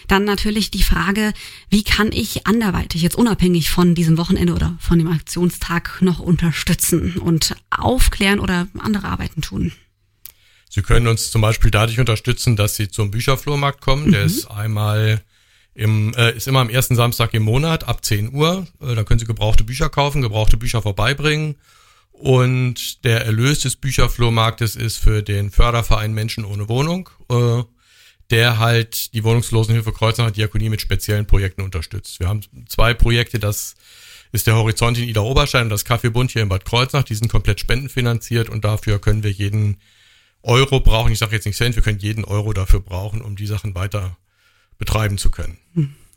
Dann 0.08 0.24
natürlich 0.24 0.70
die 0.70 0.82
Frage, 0.82 1.32
wie 1.68 1.84
kann 1.84 2.10
ich 2.10 2.46
anderweitig, 2.46 3.02
jetzt 3.02 3.16
unabhängig 3.16 3.70
von 3.70 3.94
diesem 3.94 4.16
Wochenende 4.16 4.54
oder 4.54 4.76
von 4.80 4.98
dem 4.98 5.08
Aktionstag, 5.08 6.00
noch 6.00 6.18
unterstützen 6.18 7.16
und 7.18 7.54
aufklären 7.70 8.40
oder 8.40 8.66
andere 8.78 9.08
Arbeiten 9.08 9.42
tun? 9.42 9.72
Sie 10.74 10.80
können 10.80 11.06
uns 11.06 11.30
zum 11.30 11.42
Beispiel 11.42 11.70
dadurch 11.70 12.00
unterstützen, 12.00 12.56
dass 12.56 12.76
Sie 12.76 12.88
zum 12.88 13.10
Bücherflohmarkt 13.10 13.82
kommen. 13.82 14.10
Der 14.10 14.22
ist 14.22 14.46
einmal 14.50 15.20
im, 15.74 16.14
äh, 16.14 16.34
ist 16.34 16.48
immer 16.48 16.60
am 16.60 16.70
ersten 16.70 16.96
Samstag 16.96 17.34
im 17.34 17.42
Monat 17.42 17.86
ab 17.86 18.02
10 18.02 18.32
Uhr. 18.32 18.66
Äh, 18.80 18.94
da 18.94 19.04
können 19.04 19.20
Sie 19.20 19.26
gebrauchte 19.26 19.64
Bücher 19.64 19.90
kaufen, 19.90 20.22
gebrauchte 20.22 20.56
Bücher 20.56 20.80
vorbeibringen. 20.80 21.56
Und 22.12 23.04
der 23.04 23.26
Erlös 23.26 23.60
des 23.60 23.76
Bücherflohmarktes 23.76 24.74
ist 24.74 24.96
für 24.96 25.22
den 25.22 25.50
Förderverein 25.50 26.14
Menschen 26.14 26.46
ohne 26.46 26.70
Wohnung, 26.70 27.10
äh, 27.28 27.64
der 28.30 28.58
halt 28.58 29.12
die 29.12 29.24
Wohnungslosenhilfe 29.24 29.92
Kreuznacher 29.92 30.30
Diakonie 30.30 30.70
mit 30.70 30.80
speziellen 30.80 31.26
Projekten 31.26 31.60
unterstützt. 31.60 32.18
Wir 32.18 32.28
haben 32.28 32.40
zwei 32.66 32.94
Projekte, 32.94 33.38
das 33.38 33.74
ist 34.32 34.46
der 34.46 34.56
Horizont 34.56 34.96
in 34.96 35.06
Ida 35.06 35.20
Oberstein 35.20 35.64
und 35.64 35.70
das 35.70 35.84
Kaffeebund 35.84 36.30
hier 36.30 36.40
in 36.40 36.48
Bad 36.48 36.64
Kreuznach. 36.64 37.02
Die 37.02 37.14
sind 37.14 37.28
komplett 37.28 37.60
spendenfinanziert 37.60 38.48
und 38.48 38.64
dafür 38.64 38.98
können 38.98 39.22
wir 39.22 39.32
jeden 39.32 39.76
Euro 40.42 40.80
brauchen. 40.80 41.12
Ich 41.12 41.18
sage 41.18 41.34
jetzt 41.34 41.46
nicht 41.46 41.56
Cent, 41.56 41.76
wir 41.76 41.82
können 41.82 41.98
jeden 41.98 42.24
Euro 42.24 42.52
dafür 42.52 42.80
brauchen, 42.80 43.20
um 43.20 43.36
die 43.36 43.46
Sachen 43.46 43.74
weiter 43.74 44.16
betreiben 44.78 45.18
zu 45.18 45.30
können. 45.30 45.58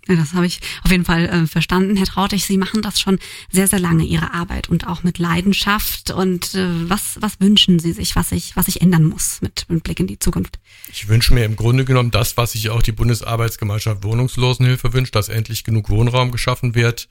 Ja, 0.07 0.15
das 0.15 0.33
habe 0.33 0.45
ich 0.45 0.59
auf 0.83 0.91
jeden 0.91 1.05
Fall 1.05 1.25
äh, 1.25 1.47
verstanden, 1.47 1.95
Herr 1.97 2.05
Trautig. 2.05 2.45
Sie 2.45 2.57
machen 2.57 2.83
das 2.83 2.99
schon 2.99 3.17
sehr, 3.51 3.67
sehr 3.67 3.79
lange, 3.79 4.03
Ihre 4.03 4.33
Arbeit 4.35 4.69
und 4.69 4.85
auch 4.85 5.03
mit 5.03 5.17
Leidenschaft. 5.17 6.11
Und 6.11 6.53
äh, 6.53 6.89
was, 6.89 7.17
was 7.21 7.39
wünschen 7.39 7.79
Sie 7.79 7.91
sich, 7.91 8.15
was 8.15 8.29
sich, 8.29 8.55
was 8.55 8.67
sich 8.67 8.81
ändern 8.81 9.05
muss 9.05 9.41
mit, 9.41 9.65
mit 9.67 9.83
Blick 9.83 9.99
in 9.99 10.05
die 10.05 10.19
Zukunft? 10.19 10.59
Ich 10.91 11.07
wünsche 11.07 11.33
mir 11.33 11.43
im 11.43 11.55
Grunde 11.55 11.85
genommen 11.85 12.11
das, 12.11 12.37
was 12.37 12.51
sich 12.51 12.69
auch 12.69 12.83
die 12.83 12.91
Bundesarbeitsgemeinschaft 12.91 14.03
Wohnungslosenhilfe 14.03 14.93
wünscht, 14.93 15.15
dass 15.15 15.29
endlich 15.29 15.63
genug 15.63 15.89
Wohnraum 15.89 16.31
geschaffen 16.31 16.75
wird, 16.75 17.07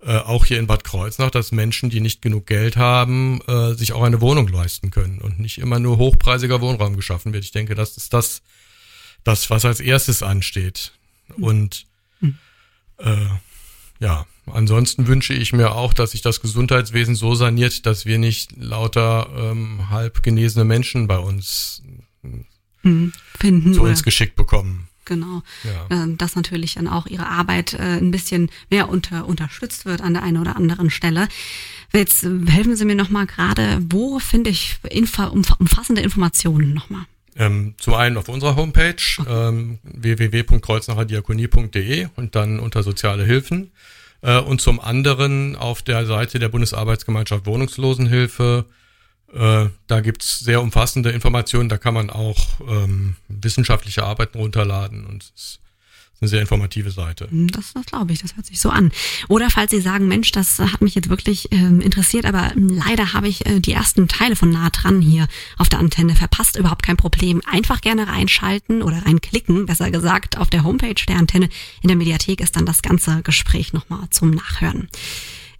äh, 0.00 0.16
auch 0.16 0.44
hier 0.44 0.58
in 0.58 0.66
Bad 0.66 0.84
Kreuznach, 0.84 1.30
dass 1.30 1.52
Menschen, 1.52 1.90
die 1.90 2.00
nicht 2.00 2.22
genug 2.22 2.46
Geld 2.46 2.76
haben, 2.76 3.40
äh, 3.46 3.74
sich 3.74 3.92
auch 3.92 4.02
eine 4.02 4.20
Wohnung 4.20 4.48
leisten 4.48 4.90
können 4.90 5.18
und 5.18 5.38
nicht 5.38 5.58
immer 5.58 5.78
nur 5.78 5.98
hochpreisiger 5.98 6.60
Wohnraum 6.60 6.96
geschaffen 6.96 7.32
wird. 7.32 7.44
Ich 7.44 7.52
denke, 7.52 7.74
das 7.74 7.96
ist 7.96 8.12
das, 8.12 8.42
das 9.24 9.50
was 9.50 9.64
als 9.64 9.80
erstes 9.80 10.22
ansteht. 10.22 10.92
Und 11.36 11.86
äh, 12.98 13.26
ja, 14.00 14.26
ansonsten 14.46 15.06
wünsche 15.08 15.34
ich 15.34 15.52
mir 15.52 15.72
auch, 15.72 15.92
dass 15.92 16.12
sich 16.12 16.22
das 16.22 16.40
Gesundheitswesen 16.40 17.14
so 17.14 17.34
saniert, 17.34 17.84
dass 17.84 18.06
wir 18.06 18.18
nicht 18.18 18.56
lauter 18.56 19.28
ähm, 19.36 19.90
halb 19.90 20.22
genesene 20.22 20.64
Menschen 20.64 21.06
bei 21.06 21.18
uns 21.18 21.82
Hm, 22.82 23.12
finden 23.38 23.74
zu 23.74 23.82
uns 23.82 24.02
geschickt 24.02 24.36
bekommen. 24.36 24.88
Genau, 25.08 25.42
Ja. 25.64 26.04
äh, 26.04 26.14
dass 26.16 26.36
natürlich 26.36 26.74
dann 26.74 26.86
auch 26.86 27.06
Ihre 27.06 27.26
Arbeit 27.26 27.74
äh, 27.74 27.98
ein 27.98 28.12
bisschen 28.12 28.48
mehr 28.70 28.88
unter, 28.88 29.26
unterstützt 29.26 29.86
wird 29.86 30.00
an 30.00 30.14
der 30.14 30.22
einen 30.22 30.36
oder 30.36 30.54
anderen 30.54 30.90
Stelle. 30.90 31.26
Jetzt 31.92 32.22
helfen 32.46 32.76
Sie 32.76 32.84
mir 32.84 32.94
nochmal 32.94 33.26
gerade, 33.26 33.80
wo 33.90 34.20
finde 34.20 34.50
ich 34.50 34.76
umfassende 35.58 36.02
Informationen 36.02 36.74
nochmal? 36.74 37.02
Ähm, 37.36 37.74
zum 37.78 37.94
einen 37.94 38.16
auf 38.16 38.28
unserer 38.28 38.56
Homepage 38.56 38.94
ähm, 39.28 39.78
www.kreuznacherdiakonie.de 39.82 42.08
und 42.16 42.34
dann 42.34 42.60
unter 42.60 42.82
soziale 42.82 43.24
Hilfen 43.24 43.70
äh, 44.22 44.38
und 44.38 44.60
zum 44.60 44.80
anderen 44.80 45.56
auf 45.56 45.82
der 45.82 46.06
Seite 46.06 46.38
der 46.38 46.48
Bundesarbeitsgemeinschaft 46.48 47.46
Wohnungslosenhilfe. 47.46 48.64
Äh, 49.32 49.66
da 49.86 50.00
gibt's 50.00 50.38
sehr 50.38 50.62
umfassende 50.62 51.10
Informationen, 51.10 51.68
da 51.68 51.76
kann 51.76 51.94
man 51.94 52.10
auch 52.10 52.60
ähm, 52.66 53.16
wissenschaftliche 53.28 54.02
Arbeiten 54.02 54.38
runterladen 54.38 55.04
und 55.04 55.22
es 55.22 55.32
ist 55.36 55.60
eine 56.20 56.28
sehr 56.28 56.40
informative 56.40 56.90
Seite. 56.90 57.30
Hm, 57.30 57.48
Das, 57.48 57.72
das 57.74 57.86
glaube 57.86 58.12
ich, 58.12 58.20
das 58.20 58.36
hört 58.36 58.46
sich 58.46 58.60
so 58.60 58.70
an. 58.70 58.90
Oder 59.28 59.50
falls 59.50 59.70
Sie 59.70 59.80
sagen, 59.80 60.08
Mensch, 60.08 60.32
das 60.32 60.58
hat 60.58 60.80
mich 60.80 60.94
jetzt 60.94 61.08
wirklich 61.08 61.52
ähm, 61.52 61.80
interessiert, 61.80 62.24
aber 62.26 62.52
ähm, 62.56 62.68
leider 62.68 63.12
habe 63.12 63.28
ich 63.28 63.46
äh, 63.46 63.60
die 63.60 63.72
ersten 63.72 64.08
Teile 64.08 64.34
von 64.34 64.50
nah 64.50 64.70
dran 64.70 65.00
hier 65.00 65.28
auf 65.58 65.68
der 65.68 65.78
Antenne 65.78 66.16
verpasst, 66.16 66.56
überhaupt 66.56 66.82
kein 66.82 66.96
Problem. 66.96 67.40
Einfach 67.46 67.80
gerne 67.80 68.08
reinschalten 68.08 68.82
oder 68.82 69.04
reinklicken, 69.06 69.66
besser 69.66 69.90
gesagt, 69.90 70.38
auf 70.38 70.50
der 70.50 70.64
Homepage 70.64 71.00
der 71.06 71.16
Antenne. 71.16 71.48
In 71.82 71.88
der 71.88 71.96
Mediathek 71.96 72.40
ist 72.40 72.56
dann 72.56 72.66
das 72.66 72.82
ganze 72.82 73.22
Gespräch 73.22 73.72
nochmal 73.72 74.08
zum 74.10 74.30
Nachhören. 74.30 74.88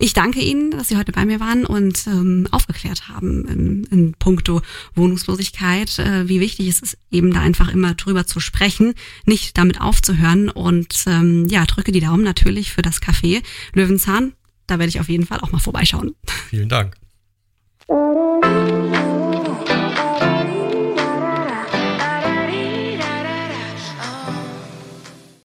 Ich 0.00 0.12
danke 0.12 0.40
Ihnen, 0.40 0.70
dass 0.70 0.88
Sie 0.88 0.96
heute 0.96 1.10
bei 1.10 1.24
mir 1.26 1.40
waren 1.40 1.66
und 1.66 2.06
ähm, 2.06 2.46
aufgeklärt 2.52 3.08
haben 3.08 3.48
in, 3.48 3.84
in 3.90 4.14
puncto 4.14 4.62
Wohnungslosigkeit, 4.94 5.98
äh, 5.98 6.28
wie 6.28 6.38
wichtig 6.38 6.68
es 6.68 6.80
ist, 6.80 6.98
eben 7.10 7.32
da 7.34 7.40
einfach 7.40 7.72
immer 7.72 7.94
drüber 7.94 8.24
zu 8.24 8.38
sprechen, 8.38 8.94
nicht 9.26 9.58
damit 9.58 9.80
aufzuhören. 9.80 10.50
Und 10.50 11.04
ähm, 11.08 11.48
ja, 11.48 11.66
drücke 11.66 11.90
die 11.90 12.00
Daumen 12.00 12.22
natürlich 12.22 12.72
für 12.72 12.82
das 12.82 13.02
Café 13.02 13.42
Löwenzahn. 13.74 14.34
Da 14.68 14.78
werde 14.78 14.90
ich 14.90 15.00
auf 15.00 15.08
jeden 15.08 15.26
Fall 15.26 15.40
auch 15.40 15.50
mal 15.50 15.58
vorbeischauen. 15.58 16.14
Vielen 16.48 16.68
Dank. 16.68 16.94